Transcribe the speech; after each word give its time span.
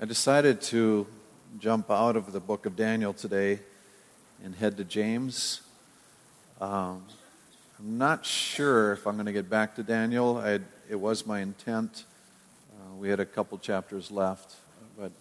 I 0.00 0.04
decided 0.06 0.62
to 0.62 1.06
jump 1.58 1.90
out 1.90 2.16
of 2.16 2.32
the 2.32 2.40
book 2.40 2.66
of 2.66 2.76
Daniel 2.76 3.12
today 3.12 3.60
and 4.42 4.54
head 4.54 4.76
to 4.78 4.84
James. 4.84 5.60
Um, 6.60 7.04
I'm 7.78 7.98
not 7.98 8.24
sure 8.24 8.92
if 8.92 9.06
I'm 9.06 9.14
going 9.14 9.26
to 9.26 9.32
get 9.32 9.50
back 9.50 9.76
to 9.76 9.82
Daniel. 9.82 10.38
I'd, 10.38 10.62
it 10.88 10.96
was 10.96 11.26
my 11.26 11.40
intent. 11.40 12.04
Uh, 12.72 12.94
we 12.96 13.10
had 13.10 13.20
a 13.20 13.26
couple 13.26 13.58
chapters 13.58 14.10
left. 14.10 14.56
But 14.98 15.12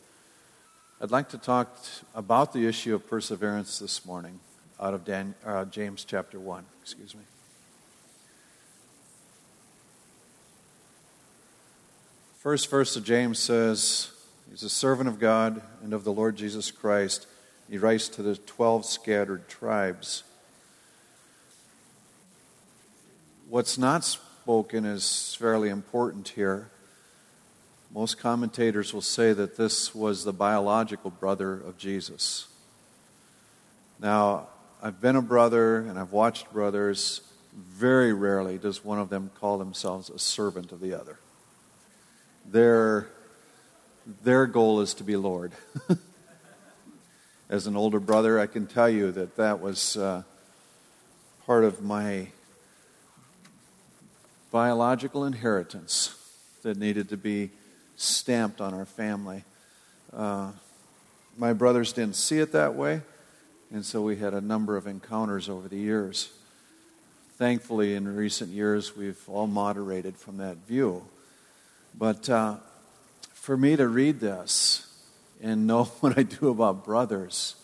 I'd 1.01 1.11
like 1.11 1.29
to 1.29 1.38
talk 1.38 1.77
about 2.15 2.53
the 2.53 2.65
issue 2.65 2.95
of 2.95 3.07
perseverance 3.07 3.77
this 3.77 4.05
morning 4.05 4.39
out 4.79 4.93
of 4.93 5.03
Dan, 5.03 5.35
uh, 5.45 5.65
James 5.65 6.05
chapter 6.05 6.39
1. 6.39 6.63
Excuse 6.81 7.13
me. 7.13 7.21
First 12.39 12.69
verse 12.69 12.95
of 12.95 13.03
James 13.03 13.38
says, 13.38 14.11
He's 14.52 14.63
a 14.63 14.70
servant 14.70 15.07
of 15.07 15.18
God 15.18 15.61
and 15.82 15.93
of 15.93 16.04
the 16.04 16.11
Lord 16.11 16.36
Jesus 16.36 16.71
Christ. 16.71 17.25
He 17.69 17.78
writes 17.78 18.10
to 18.10 18.21
the 18.21 18.36
12 18.36 18.86
scattered 18.86 19.47
tribes. 19.47 20.24
What's 23.47 23.77
not 23.77 24.04
spoken 24.04 24.83
is 24.83 25.36
fairly 25.39 25.69
important 25.69 26.27
here. 26.29 26.69
Most 27.93 28.19
commentators 28.19 28.93
will 28.93 29.01
say 29.01 29.32
that 29.32 29.55
this 29.55 29.96
was 29.96 30.25
the 30.25 30.33
biological 30.33 31.11
brother 31.11 31.54
of 31.54 31.77
Jesus. 31.77 32.49
Now, 34.02 34.49
I've 34.83 34.99
been 34.99 35.16
a 35.16 35.22
brother 35.22 35.77
and 35.77 35.97
I've 35.97 36.11
watched 36.11 36.52
brothers. 36.52 37.22
Very 37.53 38.11
rarely 38.11 38.58
does 38.58 38.83
one 38.83 38.99
of 38.99 39.09
them 39.09 39.31
call 39.39 39.58
themselves 39.58 40.09
a 40.09 40.19
servant 40.19 40.73
of 40.73 40.81
the 40.81 40.94
other. 40.94 41.19
Their, 42.45 43.08
their 44.23 44.45
goal 44.45 44.81
is 44.81 44.94
to 44.95 45.03
be 45.03 45.16
Lord. 45.16 45.52
As 47.50 47.67
an 47.67 47.75
older 47.75 47.99
brother, 47.99 48.39
I 48.39 48.47
can 48.47 48.66
tell 48.66 48.89
you 48.89 49.11
that 49.11 49.35
that 49.35 49.59
was 49.59 49.97
uh, 49.97 50.23
part 51.45 51.63
of 51.63 51.81
my 51.81 52.27
biological 54.52 55.25
inheritance 55.25 56.16
that 56.63 56.77
needed 56.77 57.09
to 57.09 57.17
be 57.17 57.49
stamped 57.95 58.61
on 58.61 58.73
our 58.73 58.85
family. 58.85 59.44
Uh, 60.13 60.52
my 61.38 61.53
brothers 61.53 61.94
didn't 61.94 62.16
see 62.16 62.39
it 62.39 62.52
that 62.52 62.75
way, 62.75 63.02
and 63.72 63.85
so 63.85 64.02
we 64.02 64.17
had 64.17 64.33
a 64.33 64.41
number 64.41 64.77
of 64.77 64.88
encounters 64.88 65.47
over 65.47 65.67
the 65.67 65.77
years. 65.77 66.31
Thankfully, 67.38 67.95
in 67.95 68.13
recent 68.16 68.52
years, 68.52 68.95
we've 68.95 69.22
all 69.27 69.47
moderated 69.47 70.16
from 70.16 70.38
that 70.38 70.57
view. 70.67 71.03
But 71.97 72.29
uh, 72.29 72.57
for 73.42 73.58
me 73.58 73.75
to 73.75 73.88
read 73.88 74.20
this 74.20 74.88
and 75.42 75.66
know 75.66 75.84
what 76.00 76.16
I 76.17 76.22
do 76.22 76.50
about 76.50 76.86
brothers, 76.86 77.56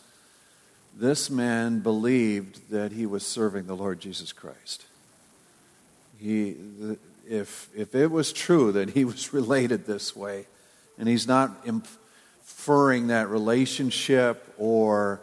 this 0.96 1.30
man 1.30 1.82
believed 1.82 2.72
that 2.72 2.92
he 2.92 3.06
was 3.06 3.24
serving 3.24 3.68
the 3.68 3.76
Lord 3.76 4.00
Jesus 4.00 4.34
Christ. 4.34 4.88
He, 6.20 6.56
if, 7.30 7.70
if 7.76 7.94
it 7.94 8.10
was 8.10 8.34
true 8.34 8.72
that 8.72 8.90
he 8.90 9.06
was 9.14 9.32
related 9.32 9.86
this 9.86 10.16
way, 10.16 10.48
and 10.98 11.08
he's 11.08 11.28
not 11.28 11.52
inferring 11.64 13.08
that 13.08 13.30
relationship 13.30 14.52
or 14.58 15.22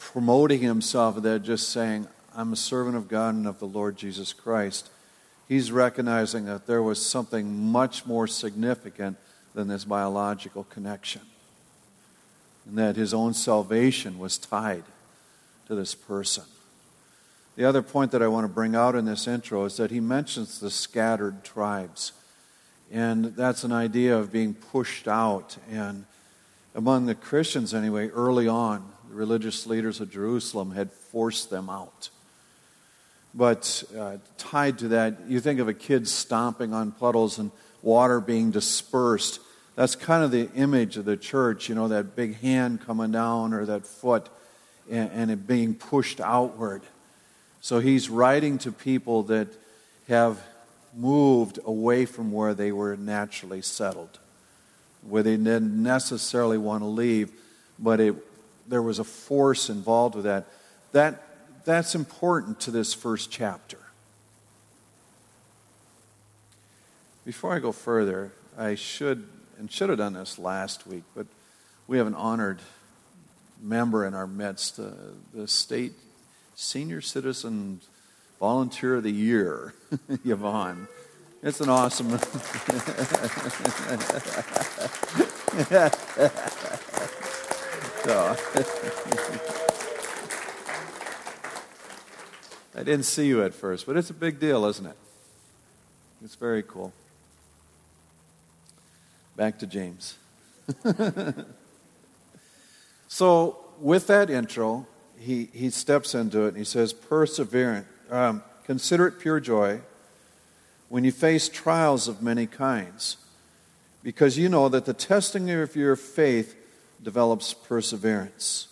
promoting 0.00 0.58
himself, 0.58 1.22
that 1.22 1.44
just 1.44 1.68
saying, 1.68 2.08
I'm 2.34 2.52
a 2.52 2.56
servant 2.56 2.96
of 2.96 3.06
God 3.06 3.36
and 3.36 3.46
of 3.46 3.60
the 3.60 3.68
Lord 3.68 3.96
Jesus 3.96 4.32
Christ 4.32 4.90
he's 5.50 5.72
recognizing 5.72 6.44
that 6.44 6.68
there 6.68 6.80
was 6.80 7.04
something 7.04 7.72
much 7.72 8.06
more 8.06 8.28
significant 8.28 9.16
than 9.54 9.68
this 9.68 9.84
biological 9.84 10.64
connection. 10.64 11.22
And 12.66 12.78
that 12.78 12.96
his 12.96 13.12
own 13.14 13.34
salvation 13.34 14.18
was 14.18 14.38
tied 14.38 14.84
to 15.66 15.74
this 15.74 15.94
person. 15.94 16.44
The 17.56 17.64
other 17.64 17.82
point 17.82 18.12
that 18.12 18.22
I 18.22 18.28
want 18.28 18.44
to 18.44 18.52
bring 18.52 18.74
out 18.74 18.94
in 18.94 19.04
this 19.04 19.26
intro 19.26 19.64
is 19.64 19.76
that 19.76 19.90
he 19.90 20.00
mentions 20.00 20.60
the 20.60 20.70
scattered 20.70 21.44
tribes. 21.44 22.12
And 22.90 23.36
that's 23.36 23.64
an 23.64 23.72
idea 23.72 24.16
of 24.16 24.32
being 24.32 24.54
pushed 24.54 25.06
out. 25.06 25.56
And 25.70 26.06
among 26.74 27.06
the 27.06 27.14
Christians, 27.14 27.74
anyway, 27.74 28.08
early 28.08 28.48
on, 28.48 28.84
the 29.08 29.16
religious 29.16 29.66
leaders 29.66 30.00
of 30.00 30.10
Jerusalem 30.10 30.72
had 30.72 30.90
forced 30.90 31.50
them 31.50 31.68
out. 31.68 32.10
But 33.34 33.84
uh, 33.96 34.16
tied 34.38 34.78
to 34.78 34.88
that, 34.88 35.28
you 35.28 35.40
think 35.40 35.60
of 35.60 35.68
a 35.68 35.74
kid 35.74 36.08
stomping 36.08 36.72
on 36.72 36.92
puddles 36.92 37.38
and 37.38 37.50
water 37.82 38.20
being 38.20 38.50
dispersed. 38.50 39.40
That's 39.80 39.96
kind 39.96 40.22
of 40.22 40.30
the 40.30 40.50
image 40.54 40.98
of 40.98 41.06
the 41.06 41.16
church, 41.16 41.70
you 41.70 41.74
know, 41.74 41.88
that 41.88 42.14
big 42.14 42.38
hand 42.40 42.84
coming 42.84 43.12
down 43.12 43.54
or 43.54 43.64
that 43.64 43.86
foot 43.86 44.28
and, 44.90 45.10
and 45.10 45.30
it 45.30 45.46
being 45.46 45.74
pushed 45.74 46.20
outward. 46.20 46.82
So 47.62 47.78
he's 47.78 48.10
writing 48.10 48.58
to 48.58 48.72
people 48.72 49.22
that 49.22 49.48
have 50.06 50.38
moved 50.94 51.60
away 51.64 52.04
from 52.04 52.30
where 52.30 52.52
they 52.52 52.72
were 52.72 52.94
naturally 52.94 53.62
settled, 53.62 54.18
where 55.00 55.22
they 55.22 55.38
didn't 55.38 55.82
necessarily 55.82 56.58
want 56.58 56.82
to 56.82 56.86
leave, 56.86 57.32
but 57.78 58.00
it, 58.00 58.16
there 58.68 58.82
was 58.82 58.98
a 58.98 59.04
force 59.04 59.70
involved 59.70 60.14
with 60.14 60.24
that. 60.24 60.46
That 60.92 61.22
that's 61.64 61.94
important 61.94 62.60
to 62.60 62.70
this 62.70 62.92
first 62.92 63.30
chapter. 63.30 63.78
Before 67.24 67.54
I 67.54 67.60
go 67.60 67.72
further, 67.72 68.32
I 68.58 68.74
should 68.74 69.26
and 69.60 69.70
should 69.70 69.90
have 69.90 69.98
done 69.98 70.14
this 70.14 70.38
last 70.38 70.86
week, 70.86 71.04
but 71.14 71.26
we 71.86 71.98
have 71.98 72.06
an 72.06 72.14
honored 72.14 72.60
member 73.62 74.06
in 74.06 74.14
our 74.14 74.26
midst, 74.26 74.80
uh, 74.80 74.90
the 75.34 75.46
state 75.46 75.92
senior 76.54 77.02
citizen 77.02 77.82
volunteer 78.40 78.96
of 78.96 79.02
the 79.02 79.12
year, 79.12 79.74
Yvonne. 80.24 80.88
It's 81.42 81.60
an 81.60 81.68
awesome. 81.68 82.08
so. 88.02 88.36
I 92.74 92.82
didn't 92.82 93.02
see 93.02 93.26
you 93.26 93.42
at 93.42 93.52
first, 93.52 93.84
but 93.84 93.98
it's 93.98 94.08
a 94.08 94.14
big 94.14 94.40
deal, 94.40 94.64
isn't 94.64 94.86
it? 94.86 94.96
It's 96.24 96.34
very 96.34 96.62
cool. 96.62 96.94
Back 99.40 99.58
to 99.60 99.66
James. 99.66 100.18
so, 103.08 103.56
with 103.80 104.06
that 104.08 104.28
intro, 104.28 104.86
he, 105.18 105.48
he 105.54 105.70
steps 105.70 106.14
into 106.14 106.42
it 106.42 106.48
and 106.48 106.58
he 106.58 106.64
says, 106.64 106.92
Perseverant, 106.92 107.86
um, 108.10 108.42
consider 108.64 109.06
it 109.06 109.18
pure 109.18 109.40
joy 109.40 109.80
when 110.90 111.04
you 111.04 111.10
face 111.10 111.48
trials 111.48 112.06
of 112.06 112.20
many 112.20 112.46
kinds, 112.46 113.16
because 114.02 114.36
you 114.36 114.50
know 114.50 114.68
that 114.68 114.84
the 114.84 114.92
testing 114.92 115.48
of 115.48 115.74
your 115.74 115.96
faith 115.96 116.54
develops 117.02 117.54
perseverance. 117.54 118.68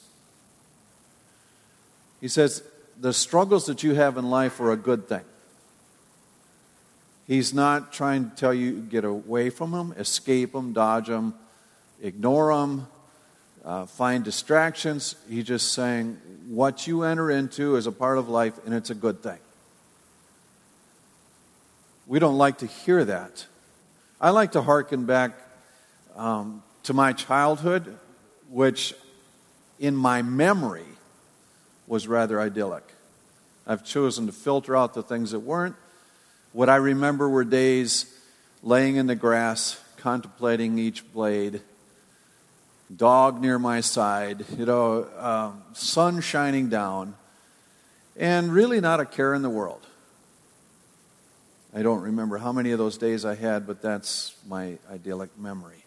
He 2.20 2.28
says, 2.28 2.62
the 3.00 3.14
struggles 3.14 3.64
that 3.64 3.82
you 3.82 3.94
have 3.94 4.18
in 4.18 4.28
life 4.28 4.60
are 4.60 4.72
a 4.72 4.76
good 4.76 5.08
thing. 5.08 5.24
He's 7.28 7.52
not 7.52 7.92
trying 7.92 8.30
to 8.30 8.36
tell 8.36 8.54
you 8.54 8.80
get 8.80 9.04
away 9.04 9.50
from 9.50 9.72
him, 9.72 9.92
escape 9.98 10.54
him, 10.54 10.72
dodge 10.72 11.10
him, 11.10 11.34
ignore 12.00 12.50
him, 12.50 12.86
uh, 13.66 13.84
find 13.84 14.24
distractions. 14.24 15.14
He's 15.28 15.44
just 15.44 15.72
saying 15.74 16.18
what 16.48 16.86
you 16.86 17.02
enter 17.02 17.30
into 17.30 17.76
is 17.76 17.86
a 17.86 17.92
part 17.92 18.16
of 18.16 18.30
life 18.30 18.54
and 18.64 18.74
it's 18.74 18.88
a 18.88 18.94
good 18.94 19.22
thing. 19.22 19.38
We 22.06 22.18
don't 22.18 22.38
like 22.38 22.58
to 22.58 22.66
hear 22.66 23.04
that. 23.04 23.46
I 24.18 24.30
like 24.30 24.52
to 24.52 24.62
hearken 24.62 25.04
back 25.04 25.32
um, 26.16 26.62
to 26.84 26.94
my 26.94 27.12
childhood, 27.12 27.98
which 28.48 28.94
in 29.78 29.94
my 29.94 30.22
memory 30.22 30.86
was 31.86 32.08
rather 32.08 32.40
idyllic. 32.40 32.84
I've 33.66 33.84
chosen 33.84 34.24
to 34.24 34.32
filter 34.32 34.74
out 34.74 34.94
the 34.94 35.02
things 35.02 35.32
that 35.32 35.40
weren't. 35.40 35.76
What 36.52 36.68
I 36.68 36.76
remember 36.76 37.28
were 37.28 37.44
days 37.44 38.06
laying 38.62 38.96
in 38.96 39.06
the 39.06 39.14
grass, 39.14 39.82
contemplating 39.98 40.78
each 40.78 41.10
blade, 41.12 41.60
dog 42.94 43.40
near 43.40 43.58
my 43.58 43.80
side, 43.80 44.44
you 44.56 44.64
know, 44.64 45.06
um, 45.18 45.62
sun 45.74 46.20
shining 46.20 46.68
down, 46.68 47.14
and 48.16 48.52
really 48.52 48.80
not 48.80 48.98
a 48.98 49.04
care 49.04 49.34
in 49.34 49.42
the 49.42 49.50
world. 49.50 49.86
I 51.74 51.82
don't 51.82 52.00
remember 52.00 52.38
how 52.38 52.50
many 52.50 52.70
of 52.70 52.78
those 52.78 52.96
days 52.96 53.26
I 53.26 53.34
had, 53.34 53.66
but 53.66 53.82
that's 53.82 54.34
my 54.46 54.78
idyllic 54.90 55.38
memory. 55.38 55.84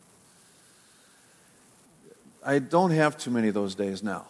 I 2.46 2.60
don't 2.60 2.92
have 2.92 3.18
too 3.18 3.32
many 3.32 3.48
of 3.48 3.56
those 3.56 3.74
days 3.74 4.04
now. 4.04 4.28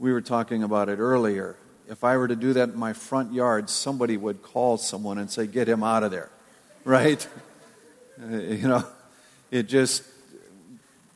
We 0.00 0.12
were 0.12 0.20
talking 0.20 0.64
about 0.64 0.88
it 0.88 0.98
earlier. 0.98 1.56
If 1.88 2.04
I 2.04 2.16
were 2.16 2.28
to 2.28 2.36
do 2.36 2.52
that 2.54 2.70
in 2.70 2.78
my 2.78 2.92
front 2.92 3.32
yard, 3.32 3.68
somebody 3.68 4.16
would 4.16 4.42
call 4.42 4.76
someone 4.78 5.18
and 5.18 5.30
say, 5.30 5.46
Get 5.46 5.68
him 5.68 5.82
out 5.82 6.02
of 6.02 6.10
there. 6.10 6.30
Right? 6.84 7.24
Uh, 8.20 8.36
you 8.38 8.66
know, 8.66 8.84
it 9.52 9.68
just, 9.68 10.02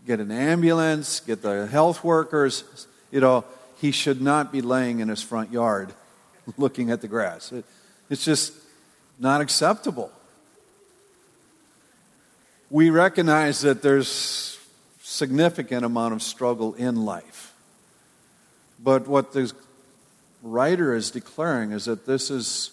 get 0.06 0.20
an 0.20 0.30
ambulance, 0.30 1.20
get 1.20 1.42
the 1.42 1.66
health 1.66 2.04
workers. 2.04 2.86
You 3.10 3.20
know, 3.20 3.44
he 3.80 3.90
should 3.90 4.22
not 4.22 4.52
be 4.52 4.62
laying 4.62 5.00
in 5.00 5.08
his 5.08 5.22
front 5.22 5.52
yard 5.52 5.92
looking 6.56 6.90
at 6.90 7.00
the 7.00 7.08
grass. 7.08 7.52
It, 7.52 7.64
it's 8.08 8.24
just 8.24 8.52
not 9.18 9.40
acceptable. 9.40 10.12
We 12.70 12.90
recognize 12.90 13.60
that 13.62 13.82
there's 13.82 14.58
significant 15.02 15.84
amount 15.84 16.14
of 16.14 16.22
struggle 16.22 16.74
in 16.74 17.04
life. 17.04 17.54
But 18.82 19.08
what 19.08 19.32
the 19.32 19.52
writer 20.42 20.94
is 20.94 21.10
declaring 21.10 21.72
is 21.72 21.86
that 21.86 22.06
this 22.06 22.30
is 22.30 22.70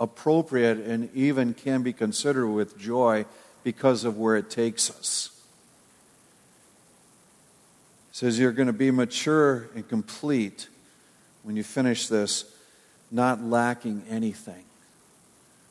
appropriate 0.00 0.78
and 0.78 1.08
even 1.14 1.54
can 1.54 1.82
be 1.82 1.92
considered 1.92 2.48
with 2.48 2.78
joy 2.78 3.24
because 3.62 4.04
of 4.04 4.18
where 4.18 4.36
it 4.36 4.50
takes 4.50 4.90
us. 4.90 5.30
He 8.10 8.16
says 8.16 8.38
you're 8.38 8.52
going 8.52 8.66
to 8.66 8.72
be 8.72 8.90
mature 8.90 9.68
and 9.74 9.88
complete 9.88 10.68
when 11.42 11.56
you 11.56 11.62
finish 11.62 12.08
this, 12.08 12.44
not 13.10 13.42
lacking 13.42 14.02
anything. 14.08 14.64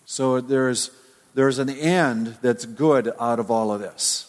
So 0.06 0.42
there's, 0.42 0.92
there's 1.34 1.60
an 1.60 1.70
end 1.70 2.38
that's 2.42 2.66
good 2.66 3.14
out 3.20 3.40
of 3.40 3.52
all 3.52 3.72
of 3.72 3.82
this. 3.82 4.28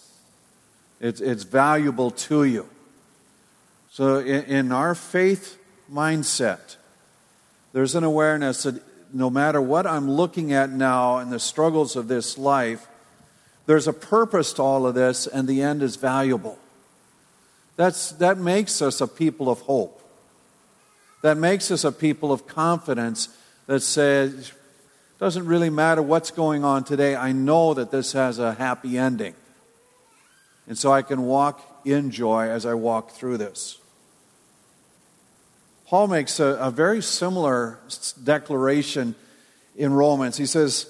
It's, 1.00 1.20
it's 1.20 1.42
valuable 1.42 2.10
to 2.10 2.44
you. 2.44 2.68
So 3.90 4.18
in, 4.18 4.44
in 4.44 4.72
our 4.72 4.94
faith 4.94 5.58
mindset, 5.92 6.76
there's 7.72 7.94
an 7.94 8.04
awareness 8.04 8.64
that 8.64 8.82
no 9.14 9.30
matter 9.30 9.60
what 9.60 9.86
I'm 9.86 10.10
looking 10.10 10.52
at 10.52 10.70
now 10.70 11.18
and 11.18 11.32
the 11.32 11.38
struggles 11.38 11.96
of 11.96 12.08
this 12.08 12.38
life, 12.38 12.86
there's 13.66 13.86
a 13.86 13.92
purpose 13.92 14.52
to 14.54 14.62
all 14.62 14.86
of 14.86 14.94
this, 14.94 15.26
and 15.26 15.46
the 15.46 15.62
end 15.62 15.82
is 15.82 15.96
valuable. 15.96 16.58
That's, 17.76 18.12
that 18.12 18.38
makes 18.38 18.82
us 18.82 19.00
a 19.00 19.06
people 19.06 19.48
of 19.48 19.60
hope. 19.60 20.00
That 21.22 21.36
makes 21.36 21.70
us 21.70 21.84
a 21.84 21.92
people 21.92 22.32
of 22.32 22.46
confidence 22.46 23.28
that 23.66 23.80
says, 23.80 24.50
it 24.50 25.18
doesn't 25.20 25.46
really 25.46 25.70
matter 25.70 26.02
what's 26.02 26.30
going 26.30 26.64
on 26.64 26.84
today, 26.84 27.14
I 27.14 27.32
know 27.32 27.74
that 27.74 27.90
this 27.90 28.12
has 28.12 28.38
a 28.38 28.54
happy 28.54 28.98
ending. 28.98 29.34
And 30.66 30.76
so 30.76 30.92
I 30.92 31.02
can 31.02 31.22
walk 31.22 31.82
in 31.84 32.10
joy 32.10 32.48
as 32.48 32.66
I 32.66 32.74
walk 32.74 33.12
through 33.12 33.38
this. 33.38 33.78
Paul 35.92 36.08
makes 36.08 36.40
a, 36.40 36.56
a 36.56 36.70
very 36.70 37.02
similar 37.02 37.78
declaration 38.24 39.14
in 39.76 39.92
Romans. 39.92 40.38
He 40.38 40.46
says, 40.46 40.86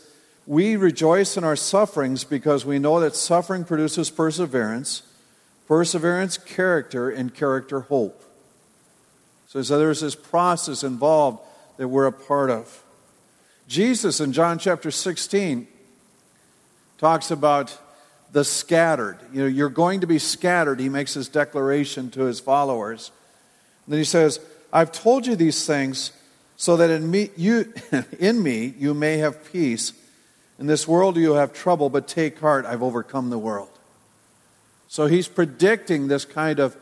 We 0.46 0.76
rejoice 0.76 1.36
in 1.36 1.42
our 1.42 1.56
sufferings 1.56 2.22
because 2.22 2.64
we 2.64 2.78
know 2.78 3.00
that 3.00 3.16
suffering 3.16 3.64
produces 3.64 4.10
perseverance, 4.10 5.02
perseverance, 5.66 6.38
character, 6.38 7.10
and 7.10 7.34
character, 7.34 7.80
hope. 7.80 8.22
So, 9.48 9.60
so 9.62 9.76
there's 9.76 10.02
this 10.02 10.14
process 10.14 10.84
involved 10.84 11.40
that 11.78 11.88
we're 11.88 12.06
a 12.06 12.12
part 12.12 12.50
of. 12.50 12.84
Jesus 13.66 14.20
in 14.20 14.32
John 14.32 14.56
chapter 14.56 14.92
16 14.92 15.66
talks 16.98 17.32
about 17.32 17.76
the 18.30 18.44
scattered. 18.44 19.18
You 19.32 19.40
know, 19.40 19.48
you're 19.48 19.68
going 19.68 20.02
to 20.02 20.06
be 20.06 20.20
scattered. 20.20 20.78
He 20.78 20.88
makes 20.88 21.14
this 21.14 21.26
declaration 21.26 22.08
to 22.12 22.20
his 22.20 22.38
followers. 22.38 23.10
And 23.84 23.94
then 23.94 23.98
he 23.98 24.04
says, 24.04 24.38
I've 24.72 24.92
told 24.92 25.26
you 25.26 25.36
these 25.36 25.66
things 25.66 26.12
so 26.56 26.76
that 26.76 26.90
in 26.90 27.10
me, 27.10 27.30
you, 27.36 27.72
in 28.18 28.42
me 28.42 28.74
you 28.78 28.94
may 28.94 29.18
have 29.18 29.52
peace. 29.52 29.92
In 30.58 30.66
this 30.66 30.86
world 30.86 31.16
you 31.16 31.34
have 31.34 31.52
trouble, 31.52 31.90
but 31.90 32.06
take 32.08 32.38
heart, 32.38 32.64
I've 32.64 32.82
overcome 32.82 33.30
the 33.30 33.38
world. 33.38 33.68
So 34.88 35.06
he's 35.06 35.28
predicting 35.28 36.08
this 36.08 36.24
kind 36.24 36.60
of 36.60 36.76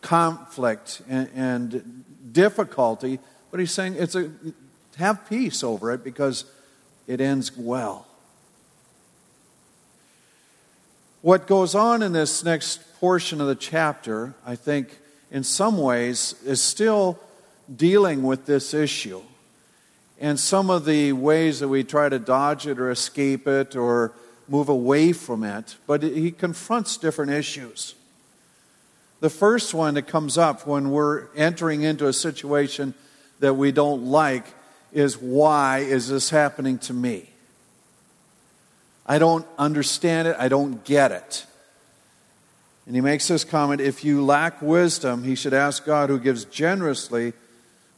conflict 0.00 1.02
and, 1.08 1.28
and 1.34 2.04
difficulty, 2.32 3.18
but 3.50 3.60
he's 3.60 3.72
saying 3.72 3.96
it's 3.98 4.14
a 4.14 4.30
have 4.96 5.28
peace 5.28 5.64
over 5.64 5.92
it 5.92 6.04
because 6.04 6.44
it 7.06 7.20
ends 7.20 7.56
well. 7.56 8.06
What 11.22 11.46
goes 11.46 11.74
on 11.74 12.02
in 12.02 12.12
this 12.12 12.44
next 12.44 12.98
portion 12.98 13.40
of 13.40 13.46
the 13.46 13.54
chapter, 13.54 14.34
I 14.44 14.56
think, 14.56 14.98
in 15.32 15.42
some 15.42 15.78
ways, 15.78 16.36
is 16.44 16.60
still 16.60 17.18
dealing 17.74 18.22
with 18.22 18.46
this 18.46 18.74
issue. 18.74 19.22
And 20.20 20.38
some 20.38 20.70
of 20.70 20.84
the 20.84 21.12
ways 21.14 21.58
that 21.60 21.68
we 21.68 21.82
try 21.82 22.08
to 22.08 22.18
dodge 22.20 22.68
it 22.68 22.78
or 22.78 22.90
escape 22.90 23.48
it 23.48 23.74
or 23.74 24.12
move 24.46 24.68
away 24.68 25.12
from 25.12 25.42
it, 25.42 25.76
but 25.86 26.02
he 26.02 26.30
confronts 26.30 26.96
different 26.98 27.32
issues. 27.32 27.94
The 29.20 29.30
first 29.30 29.72
one 29.72 29.94
that 29.94 30.06
comes 30.06 30.36
up 30.36 30.66
when 30.66 30.90
we're 30.90 31.28
entering 31.34 31.82
into 31.82 32.06
a 32.06 32.12
situation 32.12 32.92
that 33.40 33.54
we 33.54 33.72
don't 33.72 34.04
like 34.06 34.44
is 34.92 35.16
why 35.16 35.78
is 35.78 36.08
this 36.08 36.28
happening 36.28 36.78
to 36.78 36.92
me? 36.92 37.30
I 39.06 39.18
don't 39.18 39.46
understand 39.58 40.28
it, 40.28 40.36
I 40.38 40.48
don't 40.48 40.84
get 40.84 41.10
it. 41.10 41.46
And 42.86 42.94
he 42.94 43.00
makes 43.00 43.28
this 43.28 43.44
comment 43.44 43.80
if 43.80 44.04
you 44.04 44.24
lack 44.24 44.60
wisdom, 44.60 45.22
he 45.22 45.34
should 45.34 45.54
ask 45.54 45.84
God, 45.84 46.10
who 46.10 46.18
gives 46.18 46.44
generously 46.44 47.32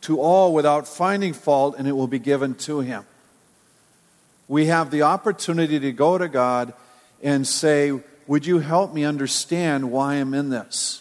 to 0.03 0.21
all 0.21 0.53
without 0.53 0.87
finding 0.87 1.33
fault, 1.33 1.77
and 1.79 1.89
it 1.89 1.93
will 1.93 2.07
be 2.07 2.19
given 2.19 2.55
to 2.55 2.81
him. 2.81 3.07
We 4.47 4.67
have 4.67 4.91
the 4.91 5.03
opportunity 5.03 5.81
to 5.81 5.93
go 5.93 6.19
to 6.19 6.29
God 6.29 6.75
and 7.23 7.47
say, 7.47 7.99
Would 8.27 8.45
you 8.45 8.59
help 8.59 8.93
me 8.93 9.05
understand 9.05 9.91
why 9.91 10.15
I'm 10.15 10.35
in 10.35 10.51
this? 10.51 11.01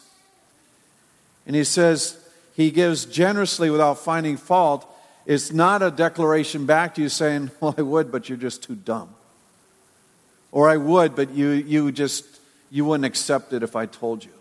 And 1.46 1.54
he 1.54 1.66
says, 1.66 2.18
He 2.56 2.72
gives 2.72 3.06
generously 3.06 3.70
without 3.70 4.00
finding 4.00 4.38
fault. 4.38 4.90
It's 5.26 5.52
not 5.52 5.82
a 5.82 5.92
declaration 5.92 6.66
back 6.66 6.96
to 6.96 7.02
you 7.02 7.10
saying, 7.10 7.52
Well, 7.60 7.76
I 7.78 7.82
would, 7.82 8.14
but 8.14 8.30
you're 8.30 8.38
just 8.38 8.64
too 8.64 8.76
dumb. 8.76 9.14
Or 10.54 10.70
I 10.70 10.78
would, 10.78 11.16
but 11.16 11.32
you, 11.32 11.50
you 11.50 11.92
just 11.92 12.26
you 12.74 12.84
wouldn't 12.86 13.06
accept 13.06 13.54
it 13.54 13.62
if 13.62 13.76
I 13.76 13.86
told 13.86 14.26
you. 14.26 14.32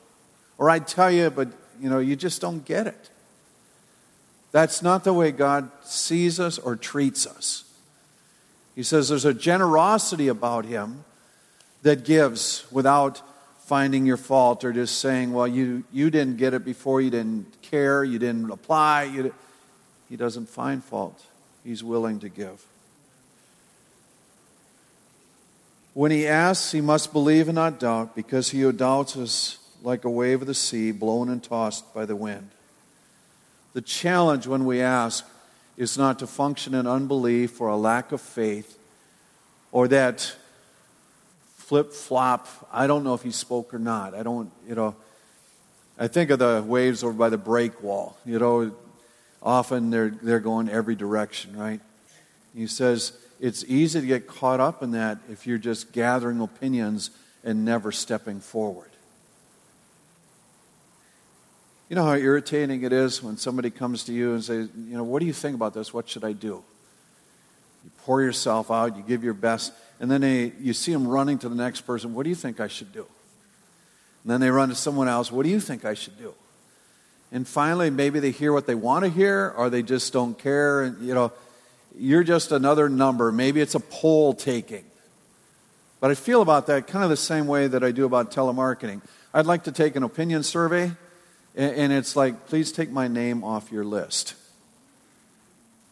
Or 0.56 0.70
I'd 0.70 0.86
tell 0.88 1.10
you, 1.10 1.28
but 1.28 1.48
you 1.78 1.90
know, 1.90 1.98
you 1.98 2.16
just 2.16 2.40
don't 2.40 2.64
get 2.64 2.86
it. 2.86 3.10
That's 4.52 4.82
not 4.82 5.04
the 5.04 5.12
way 5.12 5.32
God 5.32 5.70
sees 5.84 6.40
us 6.40 6.58
or 6.58 6.74
treats 6.74 7.26
us. 7.26 7.64
He 8.74 8.82
says 8.82 9.10
there's 9.10 9.26
a 9.26 9.34
generosity 9.34 10.28
about 10.28 10.64
him 10.64 11.04
that 11.82 12.04
gives 12.06 12.64
without 12.72 13.20
finding 13.66 14.06
your 14.06 14.16
fault 14.16 14.64
or 14.64 14.72
just 14.72 14.98
saying, 14.98 15.34
well, 15.34 15.46
you, 15.46 15.84
you 15.92 16.08
didn't 16.08 16.38
get 16.38 16.54
it 16.54 16.64
before, 16.64 17.02
you 17.02 17.10
didn't 17.10 17.60
care, 17.60 18.02
you 18.02 18.18
didn't 18.18 18.50
apply. 18.50 19.04
You 19.04 19.34
he 20.08 20.16
doesn't 20.16 20.48
find 20.48 20.82
fault, 20.82 21.22
he's 21.64 21.84
willing 21.84 22.20
to 22.20 22.30
give. 22.30 22.64
When 25.94 26.10
he 26.10 26.26
asks, 26.26 26.72
he 26.72 26.80
must 26.80 27.12
believe 27.12 27.48
and 27.48 27.56
not 27.56 27.78
doubt, 27.78 28.16
because 28.16 28.50
he 28.50 28.62
who 28.62 28.72
doubts 28.72 29.14
is 29.16 29.58
like 29.82 30.04
a 30.04 30.10
wave 30.10 30.40
of 30.40 30.46
the 30.46 30.54
sea 30.54 30.92
blown 30.92 31.28
and 31.28 31.42
tossed 31.42 31.92
by 31.92 32.06
the 32.06 32.16
wind. 32.16 32.50
The 33.74 33.82
challenge 33.82 34.46
when 34.46 34.64
we 34.64 34.80
ask 34.80 35.26
is 35.76 35.98
not 35.98 36.18
to 36.20 36.26
function 36.26 36.74
in 36.74 36.86
unbelief 36.86 37.60
or 37.60 37.68
a 37.68 37.76
lack 37.76 38.12
of 38.12 38.20
faith 38.20 38.78
or 39.70 39.88
that 39.88 40.34
flip 41.56 41.92
flop. 41.92 42.46
I 42.72 42.86
don't 42.86 43.04
know 43.04 43.14
if 43.14 43.22
he 43.22 43.30
spoke 43.30 43.72
or 43.72 43.78
not. 43.78 44.14
I 44.14 44.22
don't, 44.22 44.50
you 44.68 44.74
know. 44.74 44.94
I 45.98 46.08
think 46.08 46.30
of 46.30 46.38
the 46.38 46.62
waves 46.66 47.02
over 47.04 47.12
by 47.12 47.28
the 47.28 47.38
break 47.38 47.82
wall. 47.82 48.16
You 48.24 48.38
know, 48.38 48.72
often 49.42 49.90
they're, 49.90 50.10
they're 50.10 50.40
going 50.40 50.68
every 50.68 50.94
direction, 50.94 51.56
right? 51.56 51.80
He 52.54 52.66
says, 52.66 53.12
it's 53.42 53.64
easy 53.66 54.00
to 54.00 54.06
get 54.06 54.28
caught 54.28 54.60
up 54.60 54.84
in 54.84 54.92
that 54.92 55.18
if 55.28 55.48
you're 55.48 55.58
just 55.58 55.92
gathering 55.92 56.40
opinions 56.40 57.10
and 57.42 57.64
never 57.64 57.90
stepping 57.90 58.38
forward. 58.38 58.88
You 61.88 61.96
know 61.96 62.04
how 62.04 62.14
irritating 62.14 62.84
it 62.84 62.92
is 62.92 63.20
when 63.20 63.36
somebody 63.36 63.68
comes 63.68 64.04
to 64.04 64.12
you 64.12 64.34
and 64.34 64.44
says, 64.44 64.68
You 64.76 64.96
know, 64.96 65.02
what 65.02 65.18
do 65.18 65.26
you 65.26 65.32
think 65.32 65.56
about 65.56 65.74
this? 65.74 65.92
What 65.92 66.08
should 66.08 66.22
I 66.22 66.32
do? 66.32 66.62
You 67.84 67.90
pour 68.04 68.22
yourself 68.22 68.70
out, 68.70 68.96
you 68.96 69.02
give 69.02 69.24
your 69.24 69.34
best, 69.34 69.72
and 69.98 70.08
then 70.08 70.20
they, 70.20 70.52
you 70.60 70.72
see 70.72 70.92
them 70.92 71.08
running 71.08 71.38
to 71.38 71.48
the 71.48 71.56
next 71.56 71.80
person. 71.80 72.14
What 72.14 72.22
do 72.22 72.28
you 72.28 72.36
think 72.36 72.60
I 72.60 72.68
should 72.68 72.92
do? 72.92 73.06
And 74.22 74.30
then 74.30 74.40
they 74.40 74.50
run 74.50 74.68
to 74.68 74.76
someone 74.76 75.08
else. 75.08 75.32
What 75.32 75.42
do 75.42 75.48
you 75.48 75.58
think 75.58 75.84
I 75.84 75.94
should 75.94 76.16
do? 76.16 76.32
And 77.32 77.48
finally, 77.48 77.90
maybe 77.90 78.20
they 78.20 78.30
hear 78.30 78.52
what 78.52 78.68
they 78.68 78.76
want 78.76 79.04
to 79.04 79.10
hear, 79.10 79.52
or 79.56 79.68
they 79.68 79.82
just 79.82 80.12
don't 80.12 80.38
care. 80.38 80.82
And, 80.82 81.04
you 81.04 81.12
know, 81.12 81.32
you're 81.98 82.24
just 82.24 82.52
another 82.52 82.88
number. 82.88 83.32
Maybe 83.32 83.60
it's 83.60 83.74
a 83.74 83.80
poll 83.80 84.34
taking. 84.34 84.84
But 86.00 86.10
I 86.10 86.14
feel 86.14 86.42
about 86.42 86.66
that 86.66 86.86
kind 86.86 87.04
of 87.04 87.10
the 87.10 87.16
same 87.16 87.46
way 87.46 87.68
that 87.68 87.84
I 87.84 87.92
do 87.92 88.04
about 88.04 88.32
telemarketing. 88.32 89.02
I'd 89.32 89.46
like 89.46 89.64
to 89.64 89.72
take 89.72 89.96
an 89.96 90.02
opinion 90.02 90.42
survey, 90.42 90.92
and 91.54 91.92
it's 91.92 92.16
like, 92.16 92.46
please 92.46 92.72
take 92.72 92.90
my 92.90 93.08
name 93.08 93.44
off 93.44 93.70
your 93.70 93.84
list. 93.84 94.34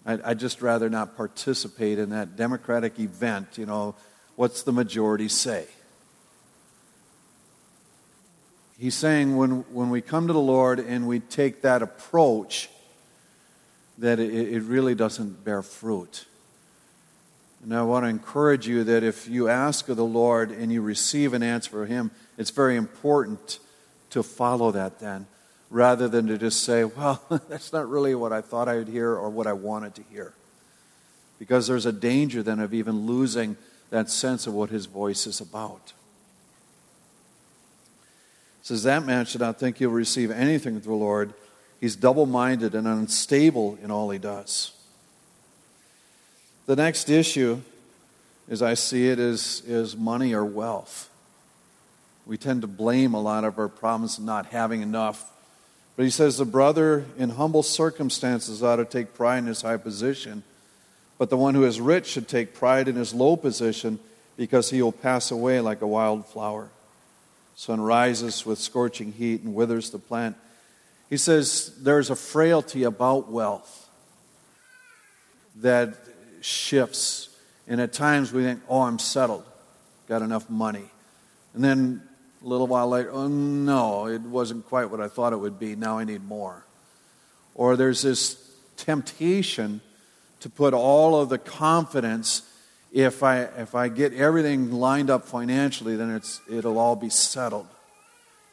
I'd 0.05 0.39
just 0.39 0.63
rather 0.63 0.91
not 0.91 1.17
participate 1.17 1.99
in 1.99 2.11
that 2.11 2.35
democratic 2.35 2.99
event. 2.99 3.59
You 3.59 3.67
know, 3.67 3.95
what's 4.35 4.63
the 4.63 4.73
majority 4.73 5.29
say? 5.29 5.67
he's 8.81 8.95
saying 8.95 9.37
when, 9.37 9.61
when 9.73 9.91
we 9.91 10.01
come 10.01 10.27
to 10.27 10.33
the 10.33 10.41
Lord 10.41 10.81
and 10.81 11.07
we 11.07 11.21
take 11.21 11.61
that 11.63 11.83
approach, 11.83 12.71
that 14.01 14.19
it, 14.19 14.63
really 14.63 14.95
doesn't 14.95 15.45
bear 15.45 15.63
fruit. 15.63 16.25
And 17.63 17.75
I 17.75 17.83
want 17.83 18.05
to 18.05 18.09
encourage 18.09 18.67
you 18.67 18.83
that 18.85 19.05
if 19.05 19.29
you 19.29 19.49
ask 19.49 19.91
of 19.91 19.99
the 19.99 20.05
Lord 20.05 20.51
and 20.51 20.73
you 20.73 20.81
receive 20.81 21.35
an 21.35 21.43
answer 21.43 21.71
from 21.71 21.87
Him, 21.87 22.11
it's 22.39 22.51
very 22.51 22.77
important 22.77 23.59
to 24.11 24.23
follow 24.23 24.71
that 24.71 25.01
then, 25.01 25.27
rather 25.69 26.09
than 26.09 26.27
to 26.29 26.39
just 26.39 26.63
say, 26.63 26.85
well, 26.85 27.23
that's 27.49 27.75
not 27.75 27.89
really 27.89 28.15
what 28.15 28.33
I 28.33 28.41
thought 28.41 28.69
I 28.69 28.77
would 28.77 28.89
hear 28.89 29.15
or 29.15 29.29
what 29.29 29.47
I 29.47 29.53
wanted 29.53 29.95
to 29.97 30.03
hear. 30.11 30.33
Because 31.39 31.67
there's 31.67 31.87
a 31.87 31.93
danger 31.93 32.43
then 32.43 32.59
of 32.59 32.73
even 32.73 33.07
losing 33.07 33.59
that 33.91 34.09
sense 34.09 34.47
of 34.47 34.55
what 34.55 34.71
His 34.71 34.87
voice 34.87 35.27
is 35.27 35.43
about. 35.43 35.93
It 38.63 38.67
says, 38.67 38.83
That 38.85 39.05
man 39.05 39.27
should 39.27 39.43
not 39.43 39.59
think 39.59 39.77
he'll 39.77 39.91
receive 39.91 40.31
anything 40.31 40.81
from 40.81 40.93
the 40.93 40.97
Lord. 40.97 41.35
He's 41.81 41.97
double 41.97 42.27
minded 42.27 42.75
and 42.75 42.87
unstable 42.87 43.79
in 43.83 43.91
all 43.91 44.11
he 44.11 44.19
does. 44.19 44.73
The 46.67 46.77
next 46.77 47.09
issue, 47.09 47.63
as 48.49 48.63
I 48.63 48.75
see 48.75 49.09
it, 49.09 49.19
is, 49.19 49.63
is 49.67 49.97
money 49.97 50.35
or 50.35 50.45
wealth. 50.45 51.09
We 52.27 52.37
tend 52.37 52.61
to 52.63 52.69
blame 52.69 53.15
a 53.15 53.21
lot 53.21 53.45
of 53.45 53.59
our 53.59 53.69
problems 53.69 54.19
not 54.19 54.47
having 54.47 54.83
enough. 54.83 55.33
But 55.97 56.05
he 56.05 56.11
says 56.11 56.37
the 56.37 56.45
brother 56.45 57.07
in 57.19 57.31
humble 57.31 57.63
circumstances 57.63 58.63
ought 58.63 58.77
to 58.77 58.85
take 58.85 59.15
pride 59.15 59.39
in 59.39 59.47
his 59.47 59.63
high 59.63 59.79
position, 59.79 60.45
but 61.19 61.29
the 61.29 61.37
one 61.37 61.55
who 61.55 61.65
is 61.65 61.81
rich 61.81 62.07
should 62.07 62.29
take 62.29 62.55
pride 62.55 62.89
in 62.89 62.97
his 62.97 63.13
low 63.13 63.37
position 63.37 63.99
because 64.37 64.71
he 64.71 64.81
will 64.81 64.93
pass 64.93 65.31
away 65.31 65.61
like 65.61 65.83
a 65.83 65.87
wild 65.87 66.25
flower. 66.27 66.69
Sun 67.57 67.81
rises 67.81 68.47
with 68.47 68.59
scorching 68.59 69.13
heat 69.13 69.43
and 69.43 69.55
withers 69.55 69.91
the 69.91 69.99
plant. 69.99 70.37
He 71.11 71.17
says 71.17 71.75
there's 71.83 72.09
a 72.09 72.17
frailty 72.17 72.85
about 72.85 73.31
wealth 73.31 73.89
that 75.57 75.95
shifts. 76.41 77.37
And 77.67 77.81
at 77.81 77.93
times 77.93 78.33
we 78.33 78.45
think, 78.45 78.61
oh, 78.69 78.83
I'm 78.83 79.01
settled, 79.01 79.45
got 80.09 80.23
enough 80.23 80.49
money. 80.49 80.85
And 81.53 81.65
then 81.65 82.03
a 82.43 82.47
little 82.47 82.69
while 82.69 82.89
later, 82.89 83.11
oh, 83.13 83.27
no, 83.27 84.07
it 84.07 84.23
wasn't 84.23 84.67
quite 84.67 84.89
what 84.89 85.01
I 85.01 85.09
thought 85.09 85.33
it 85.33 85.39
would 85.39 85.59
be. 85.59 85.75
Now 85.75 85.99
I 85.99 86.05
need 86.05 86.25
more. 86.25 86.65
Or 87.57 87.77
there's 87.77 88.03
this 88.03 88.37
temptation 88.77 89.81
to 90.39 90.49
put 90.49 90.73
all 90.73 91.21
of 91.21 91.29
the 91.29 91.39
confidence 91.39 92.43
if 92.93 93.23
I, 93.23 93.43
if 93.43 93.75
I 93.75 93.89
get 93.89 94.13
everything 94.15 94.73
lined 94.73 95.11
up 95.11 95.25
financially, 95.27 95.97
then 95.97 96.11
it's, 96.11 96.41
it'll 96.49 96.79
all 96.79 96.97
be 96.97 97.11
settled. 97.11 97.67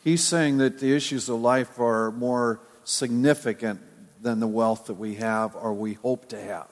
He's 0.07 0.23
saying 0.23 0.59
that 0.59 0.79
the 0.79 0.95
issues 0.95 1.27
of 1.27 1.41
life 1.41 1.79
are 1.79 2.11
more 2.11 2.59
significant 2.85 3.81
than 4.21 4.39
the 4.39 4.47
wealth 4.47 4.85
that 4.85 4.93
we 4.93 5.15
have 5.15 5.55
or 5.55 5.73
we 5.73 5.93
hope 5.93 6.29
to 6.29 6.41
have 6.41 6.69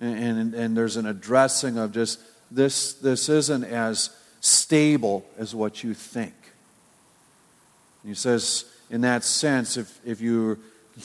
and, 0.00 0.38
and, 0.38 0.54
and 0.54 0.76
there's 0.76 0.96
an 0.96 1.06
addressing 1.06 1.78
of 1.78 1.92
just 1.92 2.20
this, 2.50 2.94
this 2.94 3.28
isn't 3.28 3.64
as 3.64 4.10
stable 4.40 5.26
as 5.36 5.54
what 5.54 5.82
you 5.82 5.94
think. 5.94 6.34
He 8.06 8.14
says, 8.14 8.64
in 8.90 9.02
that 9.02 9.24
sense, 9.24 9.76
if, 9.76 9.98
if 10.06 10.20
you're 10.20 10.58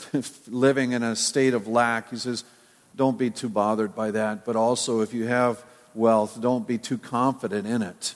living 0.48 0.92
in 0.92 1.04
a 1.04 1.16
state 1.16 1.54
of 1.54 1.68
lack, 1.68 2.12
he 2.12 2.18
says, 2.18 2.44
don't 2.96 3.18
be 3.18 3.30
too 3.30 3.50
bothered 3.50 3.96
by 3.96 4.12
that. 4.12 4.46
But 4.46 4.56
also, 4.56 5.02
if 5.02 5.14
you 5.14 5.26
have 5.26 5.64
wealth, 5.96 6.40
don't 6.40 6.68
be 6.68 6.78
too 6.78 7.00
confident 7.00 7.68
in 7.68 7.82
it. 7.82 8.14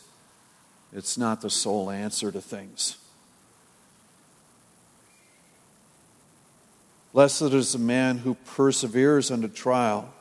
It's 0.94 1.18
not 1.18 1.42
the 1.42 1.50
sole 1.50 1.92
answer 1.92 2.32
to 2.32 2.42
things. 2.42 2.98
Blessed 7.14 7.54
is 7.54 7.74
the 7.74 7.80
man 7.80 8.20
who 8.20 8.36
perseveres 8.36 9.32
under 9.32 9.48
trial. 9.48 10.14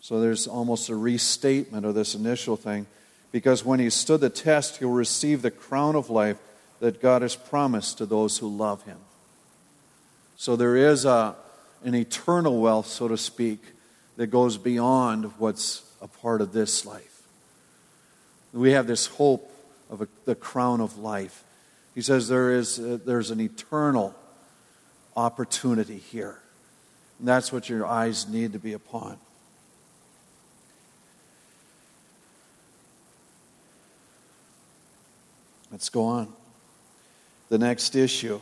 So 0.00 0.20
there's 0.20 0.46
almost 0.46 0.88
a 0.88 0.96
restatement 0.96 1.84
of 1.84 1.94
this 1.94 2.14
initial 2.14 2.56
thing. 2.56 2.86
Because 3.32 3.64
when 3.64 3.80
he 3.80 3.90
stood 3.90 4.20
the 4.20 4.30
test, 4.30 4.78
he'll 4.78 4.90
receive 4.90 5.42
the 5.42 5.50
crown 5.50 5.96
of 5.96 6.10
life 6.10 6.38
that 6.80 7.02
God 7.02 7.22
has 7.22 7.36
promised 7.36 7.98
to 7.98 8.06
those 8.06 8.38
who 8.38 8.48
love 8.48 8.84
him. 8.84 8.98
So 10.36 10.56
there 10.56 10.76
is 10.76 11.04
a, 11.04 11.36
an 11.84 11.94
eternal 11.94 12.60
wealth, 12.60 12.86
so 12.86 13.08
to 13.08 13.18
speak, 13.18 13.62
that 14.16 14.28
goes 14.28 14.56
beyond 14.56 15.32
what's 15.38 15.82
a 16.00 16.08
part 16.08 16.40
of 16.40 16.52
this 16.52 16.86
life. 16.86 17.09
We 18.52 18.72
have 18.72 18.86
this 18.86 19.06
hope 19.06 19.50
of 19.88 20.02
a, 20.02 20.08
the 20.24 20.34
crown 20.34 20.80
of 20.80 20.98
life. 20.98 21.44
He 21.94 22.02
says 22.02 22.28
there 22.28 22.52
is, 22.52 22.78
uh, 22.78 22.98
there's 23.04 23.30
an 23.30 23.40
eternal 23.40 24.14
opportunity 25.16 25.98
here. 25.98 26.38
And 27.18 27.28
that's 27.28 27.52
what 27.52 27.68
your 27.68 27.86
eyes 27.86 28.28
need 28.28 28.52
to 28.54 28.58
be 28.58 28.72
upon. 28.72 29.18
Let's 35.70 35.88
go 35.88 36.04
on. 36.04 36.32
The 37.48 37.58
next 37.58 37.94
issue. 37.94 38.40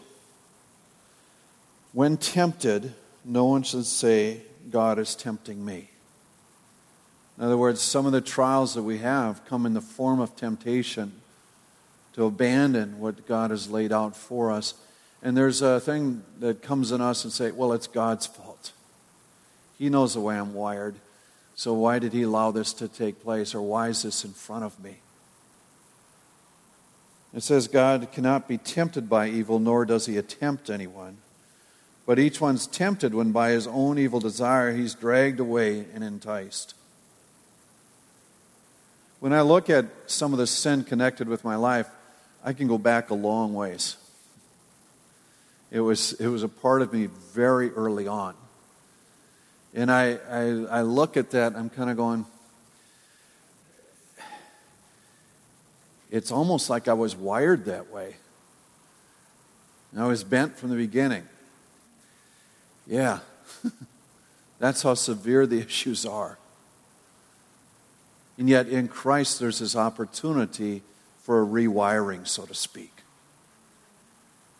When 1.93 2.17
tempted, 2.17 2.95
no 3.25 3.47
one 3.47 3.63
should 3.63 3.87
say, 3.87 4.43
God 4.71 4.99
is 4.99 5.15
tempting 5.15 5.65
me. 5.65 5.91
In 7.39 7.45
other 7.45 7.57
words, 7.57 7.81
some 7.81 8.05
of 8.05 8.13
the 8.13 8.21
trials 8.21 8.75
that 8.75 8.83
we 8.83 8.99
have 8.99 9.45
come 9.45 9.65
in 9.65 9.75
the 9.75 9.81
form 9.81 10.21
of 10.21 10.35
temptation 10.35 11.13
to 12.15 12.25
abandon 12.25 12.99
what 12.99 13.29
God 13.29 13.53
has 13.53 13.71
laid 13.71 13.93
out 13.93 14.17
for 14.17 14.51
us. 14.51 14.75
And 15.23 15.37
there's 15.37 15.63
a 15.63 15.79
thing 15.79 16.25
that 16.41 16.63
comes 16.63 16.91
in 16.91 17.01
us 17.01 17.23
and 17.23 17.33
say, 17.33 17.53
well, 17.53 17.73
it's 17.73 17.87
God's 17.87 18.27
fault. 18.27 18.73
He 19.79 19.89
knows 19.89 20.15
the 20.15 20.21
way 20.21 20.37
I'm 20.37 20.53
wired. 20.53 20.97
So 21.55 21.73
why 21.75 22.01
did 22.01 22.13
he 22.13 22.23
allow 22.23 22.51
this 22.51 22.73
to 22.75 22.89
take 22.89 23.23
place? 23.23 23.55
Or 23.55 23.63
why 23.63 23.89
is 23.89 24.03
this 24.03 24.25
in 24.25 24.33
front 24.33 24.65
of 24.65 24.83
me? 24.83 24.97
It 27.33 27.43
says, 27.45 27.69
God 27.69 28.11
cannot 28.11 28.49
be 28.49 28.59
tempted 28.59 29.09
by 29.09 29.29
evil, 29.29 29.61
nor 29.61 29.85
does 29.85 30.07
he 30.07 30.17
attempt 30.17 30.71
anyone. 30.71 31.19
But 32.05 32.19
each 32.19 32.41
one's 32.41 32.67
tempted 32.67 33.15
when 33.15 33.31
by 33.31 33.51
his 33.51 33.67
own 33.67 33.99
evil 33.99 34.19
desire 34.19 34.73
he's 34.73 34.95
dragged 34.95 35.39
away 35.39 35.85
and 35.95 36.03
enticed. 36.03 36.75
When 39.21 39.33
I 39.33 39.41
look 39.41 39.69
at 39.69 39.87
some 40.07 40.33
of 40.33 40.39
the 40.39 40.47
sin 40.47 40.85
connected 40.85 41.29
with 41.29 41.45
my 41.45 41.57
life, 41.57 41.89
I 42.45 42.53
can 42.53 42.69
go 42.69 42.79
back 42.79 43.11
a 43.11 43.15
long 43.15 43.53
ways. 43.53 43.97
It 45.71 45.81
was, 45.81 46.13
it 46.15 46.29
was 46.29 46.43
a 46.43 46.49
part 46.49 46.83
of 46.83 46.93
me 46.93 47.07
very 47.33 47.71
early 47.71 48.07
on. 48.07 48.35
And 49.75 49.91
I, 49.91 50.19
I, 50.31 50.79
I 50.79 50.83
look 50.83 51.17
at 51.17 51.31
that, 51.33 51.57
I'm 51.57 51.69
kind 51.69 51.91
of 51.91 51.97
going, 51.97 52.25
it's 56.11 56.31
almost 56.31 56.71
like 56.71 56.89
I 56.89 56.95
was 56.95 57.15
wired 57.15 57.67
that 57.67 57.91
way. 57.91 58.17
And 59.93 60.01
I 60.01 60.07
was 60.07 60.25
bent 60.25 60.57
from 60.57 60.71
the 60.71 60.77
beginning. 60.77 61.27
Yeah, 62.87 63.19
that's 64.59 64.83
how 64.83 64.95
severe 64.95 65.47
the 65.47 65.59
issues 65.67 66.07
are. 66.07 66.39
And 68.39 68.49
yet, 68.49 68.69
in 68.69 68.87
Christ, 68.87 69.41
there's 69.41 69.59
this 69.59 69.75
opportunity 69.75 70.83
for 71.23 71.43
a 71.43 71.47
rewiring, 71.47 72.27
so 72.27 72.47
to 72.47 72.55
speak. 72.55 73.03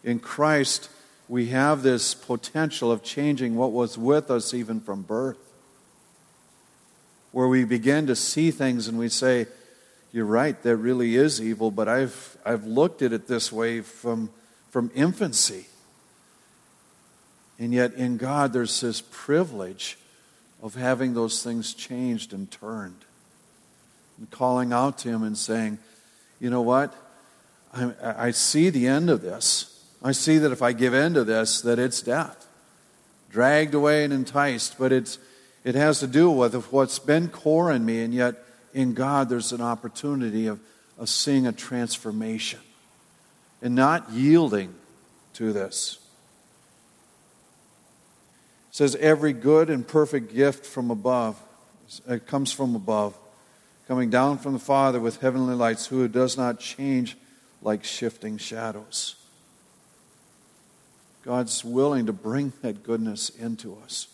In 0.03 0.19
Christ, 0.19 0.91
we 1.29 1.47
have 1.47 1.83
this 1.83 2.15
potential 2.15 2.91
of 2.91 3.05
changing 3.05 3.55
what 3.55 3.73
was 3.73 3.97
with 3.97 4.31
us 4.31 4.53
even 4.53 4.81
from 4.81 5.03
birth, 5.03 5.39
where 7.31 7.47
we 7.47 7.65
begin 7.65 8.07
to 8.09 8.17
see 8.17 8.51
things 8.51 8.89
and 8.89 8.99
we 8.99 9.09
say, 9.09 9.47
you're 10.13 10.25
right, 10.25 10.61
that 10.63 10.77
really 10.77 11.17
is 11.17 11.41
evil, 11.41 11.71
but 11.71 11.89
I've, 11.89 12.37
I've 12.45 12.67
looked 12.67 13.03
at 13.03 13.13
it 13.13 13.29
this 13.29 13.53
way 13.53 13.83
from, 13.83 14.31
from 14.71 14.91
infancy. 14.95 15.67
And 17.59 17.73
yet, 17.75 17.93
in 17.95 18.17
God, 18.17 18.53
there's 18.53 18.81
this 18.81 19.03
privilege 19.11 19.99
of 20.63 20.75
having 20.75 21.15
those 21.15 21.43
things 21.43 21.75
changed 21.75 22.33
and 22.33 22.51
turned. 22.51 23.05
And 24.19 24.31
calling 24.31 24.73
out 24.73 24.99
to 24.99 25.09
Him 25.09 25.23
and 25.23 25.37
saying, 25.37 25.79
you 26.41 26.51
know 26.51 26.63
what? 26.63 26.95
I, 27.73 27.93
I 28.03 28.31
see 28.31 28.71
the 28.71 28.87
end 28.87 29.11
of 29.11 29.23
this. 29.23 29.85
I 30.03 30.13
see 30.13 30.39
that 30.39 30.53
if 30.53 30.63
I 30.63 30.73
give 30.73 30.95
in 30.95 31.15
to 31.15 31.25
this, 31.25 31.61
that 31.63 31.79
it's 31.79 32.03
death. 32.03 32.47
Dragged 33.31 33.75
away 33.75 34.05
and 34.05 34.13
enticed, 34.13 34.79
but 34.79 34.93
it's, 34.93 35.19
it 35.65 35.75
has 35.75 36.01
to 36.01 36.07
do 36.07 36.31
with 36.31 36.55
what's 36.73 36.99
been 36.99 37.29
core 37.29 37.71
in 37.73 37.85
me, 37.85 38.03
and 38.03 38.15
yet 38.15 38.37
in 38.73 38.95
God, 38.95 39.29
there's 39.29 39.53
an 39.53 39.61
opportunity 39.61 40.47
of, 40.47 40.61
of 40.97 41.09
seeing 41.09 41.47
a 41.47 41.53
transformation 41.53 42.61
and 43.61 43.75
not 43.75 44.11
yielding 44.13 44.75
to 45.35 45.53
this. 45.53 45.99
It 48.71 48.77
says, 48.77 48.97
Every 48.97 49.33
good 49.33 49.69
and 49.69 49.87
perfect 49.87 50.35
gift 50.35 50.65
from 50.65 50.91
above 50.91 51.41
it 52.07 52.27
comes 52.27 52.53
from 52.53 52.75
above, 52.75 53.17
coming 53.89 54.11
down 54.11 54.37
from 54.37 54.53
the 54.53 54.59
Father 54.59 55.01
with 55.01 55.23
heavenly 55.23 55.55
lights, 55.55 55.87
who 55.87 56.07
does 56.07 56.37
not 56.37 56.61
change 56.61 57.17
like 57.63 57.83
shifting 57.83 58.37
shadows. 58.37 59.17
God's 61.25 61.65
willing 61.65 62.05
to 62.05 62.13
bring 62.13 62.53
that 62.61 62.83
goodness 62.83 63.31
into 63.31 63.77
us. 63.83 64.09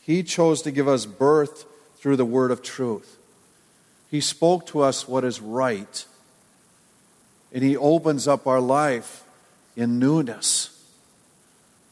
He 0.00 0.22
chose 0.22 0.62
to 0.62 0.70
give 0.70 0.86
us 0.86 1.04
birth 1.04 1.64
through 1.96 2.16
the 2.16 2.24
word 2.24 2.52
of 2.52 2.62
truth. 2.62 3.18
He 4.08 4.20
spoke 4.20 4.66
to 4.68 4.82
us 4.82 5.08
what 5.08 5.24
is 5.24 5.40
right. 5.40 6.06
And 7.52 7.64
He 7.64 7.76
opens 7.76 8.28
up 8.28 8.46
our 8.46 8.60
life 8.60 9.24
in 9.76 9.98
newness 9.98 10.70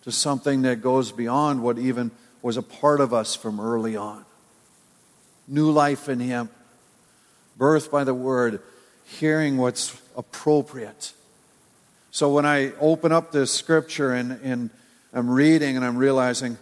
to 0.02 0.12
something 0.12 0.62
that 0.62 0.80
goes 0.80 1.10
beyond 1.10 1.62
what 1.62 1.78
even 1.78 2.12
was 2.40 2.56
a 2.56 2.62
part 2.62 3.00
of 3.00 3.12
us 3.12 3.34
from 3.34 3.58
early 3.58 3.96
on. 3.96 4.24
New 5.48 5.70
life 5.70 6.08
in 6.08 6.20
Him, 6.20 6.48
birth 7.56 7.90
by 7.90 8.04
the 8.04 8.14
Word, 8.14 8.60
hearing 9.04 9.56
what's 9.56 10.00
appropriate. 10.16 11.12
So 12.10 12.28
when 12.28 12.44
I 12.44 12.72
open 12.80 13.12
up 13.12 13.32
this 13.32 13.52
scripture 13.52 14.12
and, 14.12 14.32
and 14.42 14.70
I'm 15.12 15.30
reading 15.30 15.76
and 15.76 15.84
I'm 15.84 15.96
realizing 15.96 16.58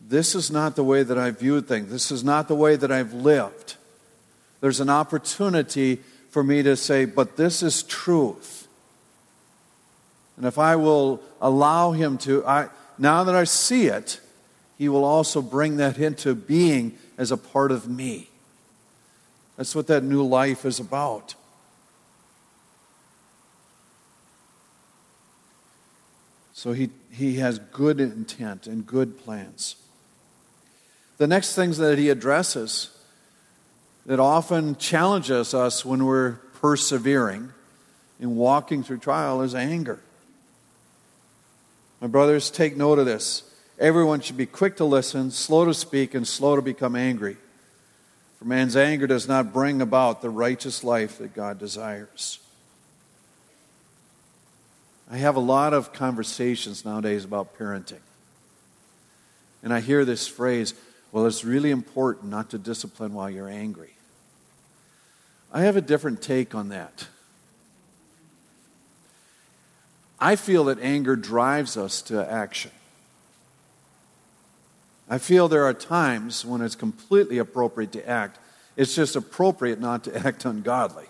this 0.00 0.34
is 0.34 0.50
not 0.50 0.76
the 0.76 0.84
way 0.84 1.02
that 1.02 1.18
I 1.18 1.30
viewed 1.30 1.68
things, 1.68 1.90
this 1.90 2.10
is 2.10 2.24
not 2.24 2.48
the 2.48 2.54
way 2.54 2.76
that 2.76 2.90
I've 2.90 3.12
lived, 3.12 3.76
there's 4.60 4.80
an 4.80 4.90
opportunity 4.90 6.00
for 6.30 6.44
me 6.44 6.62
to 6.62 6.76
say, 6.76 7.04
but 7.04 7.36
this 7.36 7.62
is 7.62 7.82
truth. 7.82 8.68
And 10.36 10.46
if 10.46 10.58
I 10.58 10.76
will 10.76 11.22
allow 11.40 11.92
Him 11.92 12.16
to, 12.18 12.46
I, 12.46 12.68
now 12.98 13.24
that 13.24 13.34
I 13.34 13.44
see 13.44 13.86
it, 13.86 14.20
He 14.78 14.88
will 14.88 15.04
also 15.04 15.42
bring 15.42 15.76
that 15.78 15.98
into 15.98 16.34
being 16.34 16.96
as 17.20 17.30
a 17.30 17.36
part 17.36 17.70
of 17.70 17.86
me. 17.86 18.30
That's 19.58 19.74
what 19.74 19.86
that 19.88 20.02
new 20.02 20.26
life 20.26 20.64
is 20.64 20.80
about. 20.80 21.34
So 26.54 26.72
he, 26.72 26.88
he 27.12 27.34
has 27.36 27.58
good 27.58 28.00
intent 28.00 28.66
and 28.66 28.86
good 28.86 29.18
plans. 29.18 29.76
The 31.18 31.26
next 31.26 31.54
things 31.54 31.76
that 31.76 31.98
he 31.98 32.08
addresses 32.08 32.88
that 34.06 34.18
often 34.18 34.76
challenges 34.76 35.52
us 35.52 35.84
when 35.84 36.06
we're 36.06 36.36
persevering 36.62 37.52
in 38.18 38.36
walking 38.36 38.82
through 38.82 38.98
trial 38.98 39.42
is 39.42 39.54
anger. 39.54 40.00
My 42.00 42.06
brothers, 42.06 42.50
take 42.50 42.78
note 42.78 42.98
of 42.98 43.04
this. 43.04 43.42
Everyone 43.80 44.20
should 44.20 44.36
be 44.36 44.44
quick 44.44 44.76
to 44.76 44.84
listen, 44.84 45.30
slow 45.30 45.64
to 45.64 45.72
speak, 45.72 46.14
and 46.14 46.28
slow 46.28 46.54
to 46.54 46.60
become 46.60 46.94
angry. 46.94 47.38
For 48.38 48.44
man's 48.44 48.76
anger 48.76 49.06
does 49.06 49.26
not 49.26 49.54
bring 49.54 49.80
about 49.80 50.20
the 50.20 50.28
righteous 50.28 50.84
life 50.84 51.16
that 51.16 51.34
God 51.34 51.58
desires. 51.58 52.40
I 55.10 55.16
have 55.16 55.34
a 55.34 55.40
lot 55.40 55.72
of 55.72 55.94
conversations 55.94 56.84
nowadays 56.84 57.24
about 57.24 57.58
parenting. 57.58 58.00
And 59.62 59.72
I 59.72 59.80
hear 59.80 60.04
this 60.04 60.28
phrase, 60.28 60.74
well, 61.10 61.26
it's 61.26 61.42
really 61.42 61.70
important 61.70 62.30
not 62.30 62.50
to 62.50 62.58
discipline 62.58 63.14
while 63.14 63.30
you're 63.30 63.48
angry. 63.48 63.94
I 65.52 65.62
have 65.62 65.76
a 65.76 65.80
different 65.80 66.20
take 66.20 66.54
on 66.54 66.68
that. 66.68 67.08
I 70.20 70.36
feel 70.36 70.64
that 70.64 70.78
anger 70.80 71.16
drives 71.16 71.78
us 71.78 72.02
to 72.02 72.30
action. 72.30 72.72
I 75.10 75.18
feel 75.18 75.48
there 75.48 75.64
are 75.64 75.74
times 75.74 76.44
when 76.44 76.60
it's 76.60 76.76
completely 76.76 77.38
appropriate 77.38 77.90
to 77.92 78.08
act. 78.08 78.38
It's 78.76 78.94
just 78.94 79.16
appropriate 79.16 79.80
not 79.80 80.04
to 80.04 80.16
act 80.26 80.44
ungodly. 80.44 81.06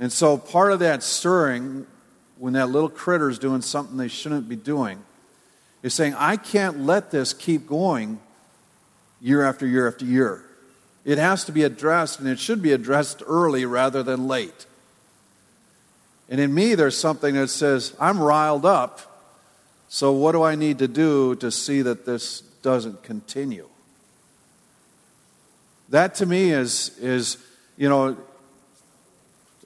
And 0.00 0.12
so 0.12 0.36
part 0.36 0.72
of 0.72 0.80
that 0.80 1.04
stirring, 1.04 1.86
when 2.38 2.54
that 2.54 2.70
little 2.70 2.88
critter 2.88 3.30
is 3.30 3.38
doing 3.38 3.62
something 3.62 3.96
they 3.96 4.08
shouldn't 4.08 4.48
be 4.48 4.56
doing, 4.56 4.98
is 5.84 5.94
saying, 5.94 6.14
I 6.14 6.36
can't 6.36 6.80
let 6.80 7.12
this 7.12 7.32
keep 7.32 7.68
going 7.68 8.18
year 9.20 9.44
after 9.44 9.64
year 9.64 9.86
after 9.86 10.04
year. 10.04 10.44
It 11.04 11.18
has 11.18 11.44
to 11.44 11.52
be 11.52 11.62
addressed, 11.62 12.18
and 12.18 12.28
it 12.28 12.40
should 12.40 12.62
be 12.62 12.72
addressed 12.72 13.22
early 13.26 13.64
rather 13.64 14.02
than 14.02 14.26
late. 14.26 14.66
And 16.28 16.40
in 16.40 16.52
me, 16.52 16.74
there's 16.74 16.96
something 16.96 17.34
that 17.36 17.48
says, 17.48 17.94
I'm 18.00 18.20
riled 18.20 18.64
up, 18.64 19.11
so 19.94 20.10
what 20.10 20.32
do 20.32 20.42
I 20.42 20.54
need 20.54 20.78
to 20.78 20.88
do 20.88 21.36
to 21.36 21.50
see 21.50 21.82
that 21.82 22.06
this 22.06 22.40
doesn't 22.62 23.02
continue? 23.02 23.68
That 25.90 26.14
to 26.14 26.24
me 26.24 26.50
is, 26.50 26.96
is 26.98 27.36
you 27.76 27.90
know, 27.90 28.16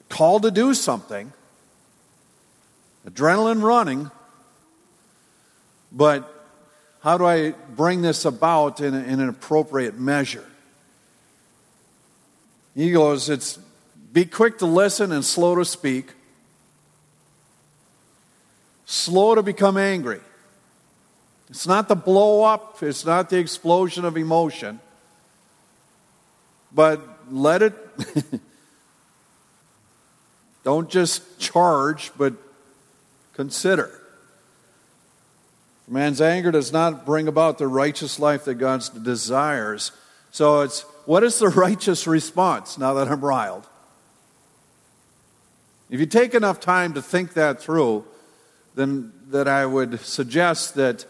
called 0.09 0.43
to 0.43 0.51
do 0.51 0.73
something, 0.73 1.31
adrenaline 3.09 3.63
running, 3.63 4.11
but 5.93 6.29
how 6.99 7.17
do 7.17 7.25
I 7.25 7.51
bring 7.51 8.01
this 8.01 8.25
about 8.25 8.81
in, 8.81 8.93
in 8.95 9.21
an 9.21 9.29
appropriate 9.29 9.97
measure? 9.97 10.43
He 12.75 12.91
goes, 12.91 13.29
it's 13.29 13.57
be 14.11 14.25
quick 14.25 14.57
to 14.57 14.65
listen 14.65 15.13
and 15.13 15.23
slow 15.23 15.55
to 15.55 15.63
speak 15.63 16.11
slow 19.07 19.35
to 19.35 19.41
become 19.41 19.77
angry. 19.77 20.19
It's 21.49 21.65
not 21.65 21.87
the 21.87 21.95
blow 21.95 22.43
up, 22.43 22.83
it's 22.83 23.05
not 23.05 23.29
the 23.29 23.37
explosion 23.37 24.03
of 24.03 24.17
emotion. 24.17 24.81
But 26.73 26.99
let 27.31 27.61
it, 27.61 27.73
don't 30.65 30.89
just 30.89 31.39
charge, 31.39 32.11
but 32.17 32.33
consider. 33.33 33.97
Man's 35.87 36.19
anger 36.19 36.51
does 36.51 36.73
not 36.73 37.05
bring 37.05 37.29
about 37.29 37.59
the 37.59 37.67
righteous 37.67 38.19
life 38.19 38.43
that 38.43 38.55
God 38.55 38.83
desires. 39.03 39.93
So 40.31 40.63
it's 40.63 40.81
what 41.05 41.23
is 41.23 41.39
the 41.39 41.47
righteous 41.47 42.07
response 42.07 42.77
now 42.77 42.93
that 42.95 43.07
I'm 43.07 43.23
riled? 43.23 43.65
If 45.89 46.01
you 46.01 46.05
take 46.05 46.33
enough 46.33 46.59
time 46.59 46.93
to 46.95 47.01
think 47.01 47.35
that 47.35 47.61
through, 47.61 48.03
then 48.77 49.11
that 49.29 49.47
I 49.47 49.65
would 49.65 49.99
suggest 49.99 50.75
that 50.75 51.05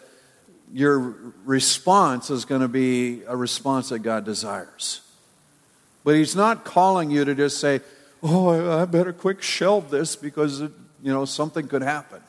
your 0.74 1.16
response 1.46 2.30
is 2.30 2.46
going 2.46 2.62
to 2.62 2.68
be 2.68 3.24
a 3.28 3.36
response 3.36 3.90
that 3.90 4.00
God 4.00 4.26
desires. 4.26 5.02
But 6.04 6.16
He's 6.16 6.36
not 6.36 6.64
calling 6.64 7.12
you 7.12 7.26
to 7.26 7.36
just 7.36 7.60
say, 7.60 7.82
"Oh, 8.24 8.82
I 8.82 8.86
better 8.86 9.14
quick 9.14 9.42
shelve 9.42 9.90
this 9.90 10.16
because 10.16 10.62
you 10.62 10.70
know 11.04 11.26
something 11.26 11.68
could 11.68 11.82
happen." 11.82 12.22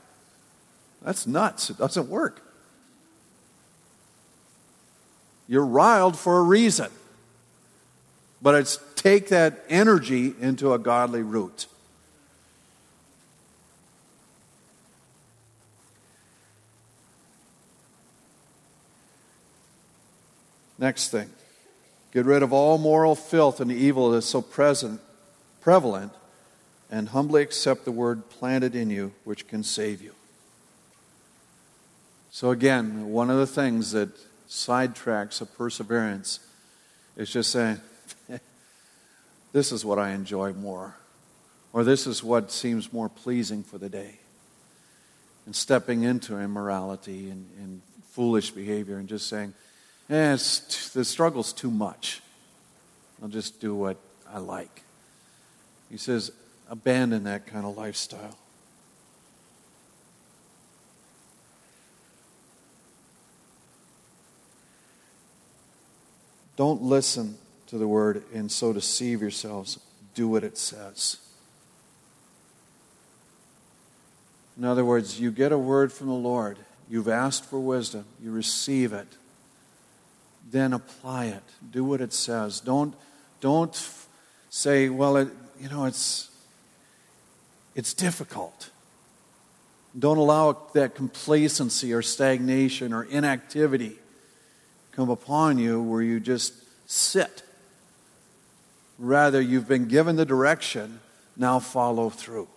That's 1.02 1.26
nuts. 1.26 1.70
It 1.70 1.78
doesn't 1.78 2.08
work. 2.08 2.42
You're 5.46 5.64
riled 5.64 6.18
for 6.18 6.38
a 6.38 6.42
reason. 6.42 6.90
But 8.42 8.56
it's 8.56 8.78
take 8.94 9.28
that 9.28 9.64
energy 9.68 10.34
into 10.40 10.72
a 10.72 10.78
godly 10.78 11.22
root. 11.22 11.66
Next 20.78 21.08
thing 21.10 21.30
get 22.12 22.24
rid 22.24 22.42
of 22.42 22.52
all 22.52 22.78
moral 22.78 23.14
filth 23.14 23.60
and 23.60 23.70
evil 23.70 24.10
that 24.10 24.18
is 24.18 24.24
so 24.24 24.40
present, 24.40 25.00
prevalent, 25.60 26.12
and 26.90 27.10
humbly 27.10 27.42
accept 27.42 27.84
the 27.84 27.92
word 27.92 28.30
planted 28.30 28.74
in 28.74 28.88
you, 28.88 29.12
which 29.24 29.46
can 29.46 29.62
save 29.62 30.00
you. 30.00 30.12
So, 32.30 32.50
again, 32.50 33.10
one 33.10 33.30
of 33.30 33.36
the 33.36 33.46
things 33.46 33.92
that 33.92 34.08
sidetracks 34.48 35.42
a 35.42 35.46
perseverance 35.46 36.40
is 37.16 37.30
just 37.30 37.50
saying, 37.50 37.80
This 39.52 39.72
is 39.72 39.84
what 39.84 39.98
I 39.98 40.10
enjoy 40.10 40.52
more, 40.52 40.96
or 41.72 41.84
this 41.84 42.06
is 42.06 42.22
what 42.22 42.52
seems 42.52 42.92
more 42.92 43.08
pleasing 43.08 43.62
for 43.62 43.78
the 43.78 43.88
day. 43.88 44.18
And 45.46 45.56
stepping 45.56 46.02
into 46.02 46.38
immorality 46.38 47.30
and, 47.30 47.48
and 47.58 47.82
foolish 48.10 48.50
behavior 48.50 48.98
and 48.98 49.08
just 49.08 49.28
saying, 49.28 49.54
eh, 50.10 50.36
the 50.94 51.04
struggle's 51.04 51.52
too 51.52 51.70
much. 51.70 52.22
I'll 53.22 53.28
just 53.28 53.60
do 53.60 53.74
what 53.74 53.96
I 54.32 54.38
like. 54.38 54.82
He 55.90 55.96
says, 55.96 56.30
abandon 56.68 57.24
that 57.24 57.46
kind 57.46 57.66
of 57.66 57.76
lifestyle. 57.76 58.36
Don't 66.56 66.82
listen 66.82 67.38
to 67.68 67.78
the 67.78 67.86
word 67.86 68.24
and 68.34 68.50
so 68.50 68.72
deceive 68.72 69.20
yourselves. 69.20 69.78
Do 70.14 70.28
what 70.28 70.42
it 70.42 70.58
says. 70.58 71.18
In 74.56 74.64
other 74.64 74.84
words, 74.84 75.20
you 75.20 75.30
get 75.30 75.52
a 75.52 75.58
word 75.58 75.92
from 75.92 76.08
the 76.08 76.14
Lord. 76.14 76.58
You've 76.90 77.08
asked 77.08 77.44
for 77.44 77.60
wisdom. 77.60 78.06
You 78.20 78.32
receive 78.32 78.92
it 78.92 79.06
then 80.50 80.72
apply 80.72 81.26
it. 81.26 81.42
Do 81.70 81.84
what 81.84 82.00
it 82.00 82.12
says. 82.12 82.60
Don't, 82.60 82.94
don't 83.40 83.90
say, 84.50 84.88
well, 84.88 85.16
it, 85.16 85.28
you 85.60 85.68
know, 85.68 85.84
it's, 85.84 86.30
it's 87.74 87.94
difficult. 87.94 88.70
Don't 89.98 90.18
allow 90.18 90.66
that 90.74 90.94
complacency 90.94 91.92
or 91.92 92.02
stagnation 92.02 92.92
or 92.92 93.04
inactivity 93.04 93.96
come 94.92 95.10
upon 95.10 95.58
you 95.58 95.80
where 95.80 96.02
you 96.02 96.18
just 96.18 96.54
sit. 96.90 97.42
Rather, 98.98 99.40
you've 99.40 99.68
been 99.68 99.86
given 99.86 100.16
the 100.16 100.26
direction, 100.26 101.00
now 101.36 101.60
follow 101.60 102.10
through. 102.10 102.48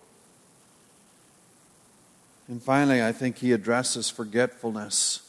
And 2.48 2.60
finally, 2.60 3.02
I 3.02 3.12
think 3.12 3.38
he 3.38 3.52
addresses 3.52 4.10
forgetfulness. 4.10 5.20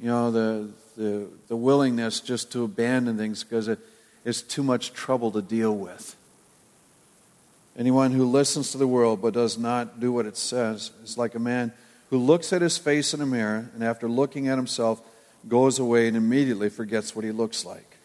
You 0.00 0.08
know, 0.08 0.30
the, 0.32 0.70
the, 0.96 1.28
the 1.48 1.56
willingness 1.56 2.20
just 2.20 2.52
to 2.52 2.64
abandon 2.64 3.16
things 3.16 3.44
because 3.44 3.68
it 3.68 3.78
is 4.24 4.42
too 4.42 4.62
much 4.62 4.92
trouble 4.92 5.30
to 5.32 5.42
deal 5.42 5.74
with. 5.74 6.16
Anyone 7.76 8.12
who 8.12 8.24
listens 8.24 8.72
to 8.72 8.78
the 8.78 8.86
world 8.86 9.20
but 9.20 9.34
does 9.34 9.58
not 9.58 9.98
do 9.98 10.12
what 10.12 10.26
it 10.26 10.36
says 10.36 10.92
is 11.02 11.18
like 11.18 11.34
a 11.34 11.40
man 11.40 11.72
who 12.10 12.18
looks 12.18 12.52
at 12.52 12.62
his 12.62 12.78
face 12.78 13.12
in 13.12 13.20
a 13.20 13.26
mirror 13.26 13.70
and 13.74 13.82
after 13.82 14.08
looking 14.08 14.48
at 14.48 14.56
himself 14.56 15.02
goes 15.48 15.78
away 15.78 16.06
and 16.08 16.16
immediately 16.16 16.68
forgets 16.68 17.16
what 17.16 17.24
he 17.24 17.32
looks 17.32 17.64
like. 17.64 17.96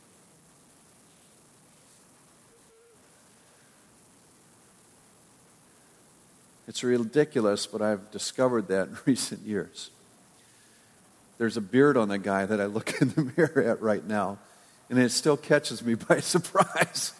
It's 6.68 6.84
ridiculous, 6.84 7.66
but 7.66 7.82
I've 7.82 8.12
discovered 8.12 8.68
that 8.68 8.90
in 8.90 8.98
recent 9.06 9.46
years. 9.46 9.90
There's 11.40 11.58
a 11.58 11.62
beard 11.62 11.98
on 11.98 12.10
the 12.10 12.20
guy 12.20 12.46
that 12.46 12.62
I 12.62 12.66
look 12.66 12.94
in 13.02 13.10
the 13.10 13.32
mirror 13.36 13.64
at 13.64 13.82
right 13.82 14.06
now, 14.06 14.38
and 14.90 15.00
it 15.00 15.10
still 15.10 15.38
catches 15.38 15.84
me 15.84 15.96
by 16.08 16.20
surprise. 16.20 17.14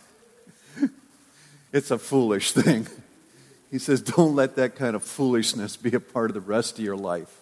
It's 1.72 1.92
a 1.92 2.00
foolish 2.00 2.54
thing. 2.54 2.88
He 3.70 3.78
says, 3.78 4.02
Don't 4.02 4.36
let 4.36 4.56
that 4.56 4.76
kind 4.76 4.96
of 4.96 5.04
foolishness 5.04 5.78
be 5.78 5.92
a 5.92 6.00
part 6.00 6.32
of 6.32 6.34
the 6.34 6.42
rest 6.42 6.80
of 6.80 6.84
your 6.84 6.98
life. 6.98 7.40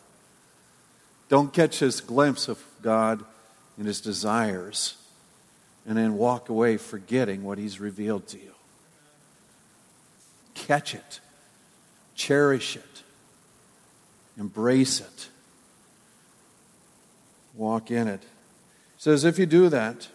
Don't 1.29 1.53
catch 1.53 1.79
this 1.79 2.01
glimpse 2.01 2.49
of 2.49 2.61
God 2.81 3.23
and 3.77 3.87
his 3.87 4.01
desires 4.01 4.97
and 5.85 5.97
then 5.97 6.17
walk 6.17 6.49
away 6.49 6.75
forgetting 6.75 7.43
what 7.43 7.57
he's 7.57 7.79
revealed 7.79 8.27
to 8.27 8.37
you. 8.37 8.51
Catch 10.53 10.93
it, 10.93 11.21
cherish 12.13 12.75
it, 12.75 13.03
embrace 14.37 14.99
it, 14.99 15.29
walk 17.57 17.91
in 17.91 18.07
it. 18.07 18.21
He 18.21 19.01
says, 19.01 19.25
If 19.25 19.37
you 19.37 19.45
do 19.45 19.69
that, 19.69 20.07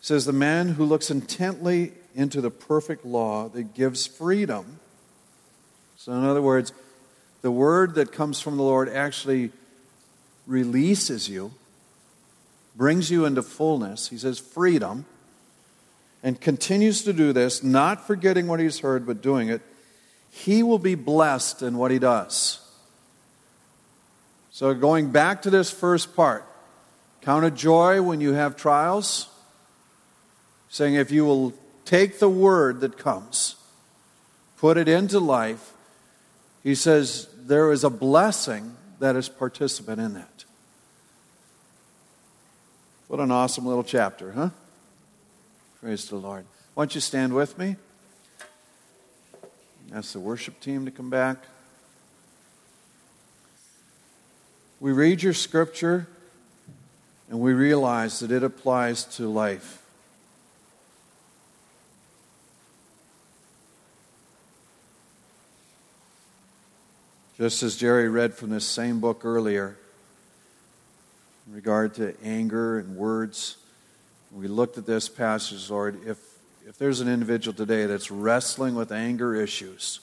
says 0.00 0.26
the 0.26 0.32
man 0.32 0.70
who 0.70 0.84
looks 0.84 1.10
intently 1.10 1.92
into 2.14 2.40
the 2.40 2.50
perfect 2.50 3.06
law 3.06 3.48
that 3.48 3.74
gives 3.74 4.06
freedom. 4.06 4.78
So, 5.96 6.12
in 6.12 6.24
other 6.24 6.42
words, 6.42 6.72
the 7.42 7.50
word 7.50 7.94
that 7.94 8.12
comes 8.12 8.40
from 8.40 8.56
the 8.56 8.62
Lord 8.62 8.88
actually 8.88 9.50
releases 10.46 11.28
you, 11.28 11.52
brings 12.76 13.10
you 13.10 13.24
into 13.24 13.42
fullness. 13.42 14.08
He 14.08 14.18
says 14.18 14.38
freedom, 14.38 15.06
and 16.22 16.40
continues 16.40 17.02
to 17.04 17.12
do 17.12 17.32
this, 17.32 17.62
not 17.62 18.06
forgetting 18.06 18.46
what 18.46 18.60
he's 18.60 18.80
heard, 18.80 19.06
but 19.06 19.22
doing 19.22 19.48
it. 19.48 19.62
He 20.30 20.62
will 20.62 20.78
be 20.78 20.94
blessed 20.94 21.62
in 21.62 21.78
what 21.78 21.90
he 21.90 21.98
does. 21.98 22.60
So, 24.50 24.74
going 24.74 25.10
back 25.10 25.42
to 25.42 25.50
this 25.50 25.70
first 25.70 26.14
part, 26.14 26.46
count 27.24 27.44
it 27.46 27.54
joy 27.54 28.02
when 28.02 28.20
you 28.20 28.34
have 28.34 28.54
trials, 28.54 29.28
saying, 30.68 30.94
if 30.94 31.10
you 31.10 31.24
will 31.24 31.54
take 31.86 32.18
the 32.18 32.28
word 32.28 32.80
that 32.80 32.98
comes, 32.98 33.56
put 34.58 34.76
it 34.76 34.88
into 34.88 35.18
life, 35.18 35.72
he 36.62 36.74
says 36.74 37.28
there 37.36 37.72
is 37.72 37.82
a 37.82 37.90
blessing 37.90 38.76
that 39.00 39.16
is 39.16 39.28
participant 39.28 40.00
in 40.00 40.12
that. 40.12 40.44
What 43.08 43.20
an 43.20 43.30
awesome 43.30 43.64
little 43.64 43.84
chapter, 43.84 44.32
huh? 44.32 44.50
Praise 45.80 46.06
the 46.08 46.16
Lord. 46.16 46.44
Why 46.74 46.82
don't 46.82 46.94
you 46.94 47.00
stand 47.00 47.32
with 47.32 47.56
me? 47.58 47.76
Ask 49.94 50.12
the 50.12 50.20
worship 50.20 50.60
team 50.60 50.84
to 50.84 50.90
come 50.90 51.08
back. 51.08 51.38
We 54.80 54.92
read 54.92 55.22
your 55.22 55.32
scripture 55.32 56.06
and 57.30 57.40
we 57.40 57.52
realize 57.52 58.20
that 58.20 58.30
it 58.30 58.42
applies 58.42 59.04
to 59.04 59.28
life. 59.28 59.80
Just 67.36 67.62
as 67.64 67.76
Jerry 67.76 68.08
read 68.08 68.34
from 68.34 68.50
this 68.50 68.64
same 68.64 69.00
book 69.00 69.24
earlier, 69.24 69.76
in 71.46 71.54
regard 71.54 71.94
to 71.94 72.14
anger 72.22 72.78
and 72.78 72.96
words, 72.96 73.56
we 74.32 74.46
looked 74.46 74.78
at 74.78 74.86
this 74.86 75.08
passage, 75.08 75.68
Lord. 75.68 75.98
If, 76.06 76.18
if 76.66 76.78
there's 76.78 77.00
an 77.00 77.08
individual 77.08 77.54
today 77.54 77.86
that's 77.86 78.10
wrestling 78.10 78.74
with 78.74 78.92
anger 78.92 79.34
issues 79.34 80.00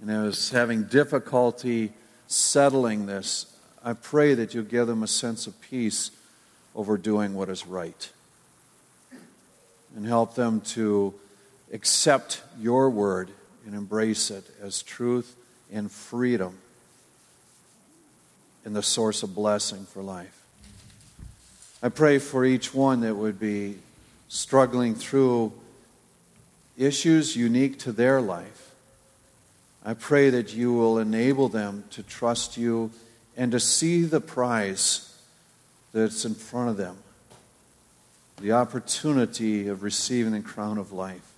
and 0.00 0.10
is 0.26 0.50
having 0.50 0.84
difficulty 0.84 1.92
settling 2.26 3.06
this, 3.06 3.57
I 3.88 3.94
pray 3.94 4.34
that 4.34 4.52
you'll 4.52 4.64
give 4.64 4.86
them 4.86 5.02
a 5.02 5.06
sense 5.06 5.46
of 5.46 5.58
peace 5.62 6.10
over 6.74 6.98
doing 6.98 7.32
what 7.32 7.48
is 7.48 7.66
right 7.66 8.12
and 9.96 10.04
help 10.04 10.34
them 10.34 10.60
to 10.76 11.14
accept 11.72 12.42
your 12.58 12.90
word 12.90 13.30
and 13.64 13.74
embrace 13.74 14.30
it 14.30 14.44
as 14.60 14.82
truth 14.82 15.34
and 15.72 15.90
freedom 15.90 16.58
and 18.62 18.76
the 18.76 18.82
source 18.82 19.22
of 19.22 19.34
blessing 19.34 19.86
for 19.86 20.02
life. 20.02 20.38
I 21.82 21.88
pray 21.88 22.18
for 22.18 22.44
each 22.44 22.74
one 22.74 23.00
that 23.00 23.14
would 23.14 23.40
be 23.40 23.78
struggling 24.28 24.96
through 24.96 25.54
issues 26.76 27.36
unique 27.36 27.78
to 27.78 27.92
their 27.92 28.20
life. 28.20 28.74
I 29.82 29.94
pray 29.94 30.28
that 30.28 30.52
you 30.52 30.74
will 30.74 30.98
enable 30.98 31.48
them 31.48 31.84
to 31.92 32.02
trust 32.02 32.58
you 32.58 32.90
and 33.38 33.52
to 33.52 33.60
see 33.60 34.02
the 34.02 34.20
prize 34.20 35.16
that's 35.94 36.26
in 36.26 36.34
front 36.34 36.68
of 36.68 36.76
them 36.76 36.98
the 38.40 38.52
opportunity 38.52 39.66
of 39.66 39.82
receiving 39.82 40.32
the 40.32 40.40
crown 40.40 40.78
of 40.78 40.92
life. 40.92 41.32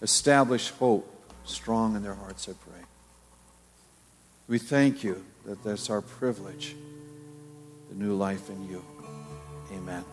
Establish 0.00 0.70
hope 0.70 1.06
strong 1.44 1.96
in 1.96 2.02
their 2.02 2.14
hearts, 2.14 2.48
I 2.48 2.52
pray. 2.52 2.82
We 4.48 4.58
thank 4.58 5.04
you 5.04 5.22
that 5.44 5.62
that's 5.62 5.90
our 5.90 6.00
privilege, 6.00 6.74
the 7.90 7.94
new 7.94 8.14
life 8.14 8.48
in 8.48 8.68
you. 8.68 8.82
Amen. 9.72 10.04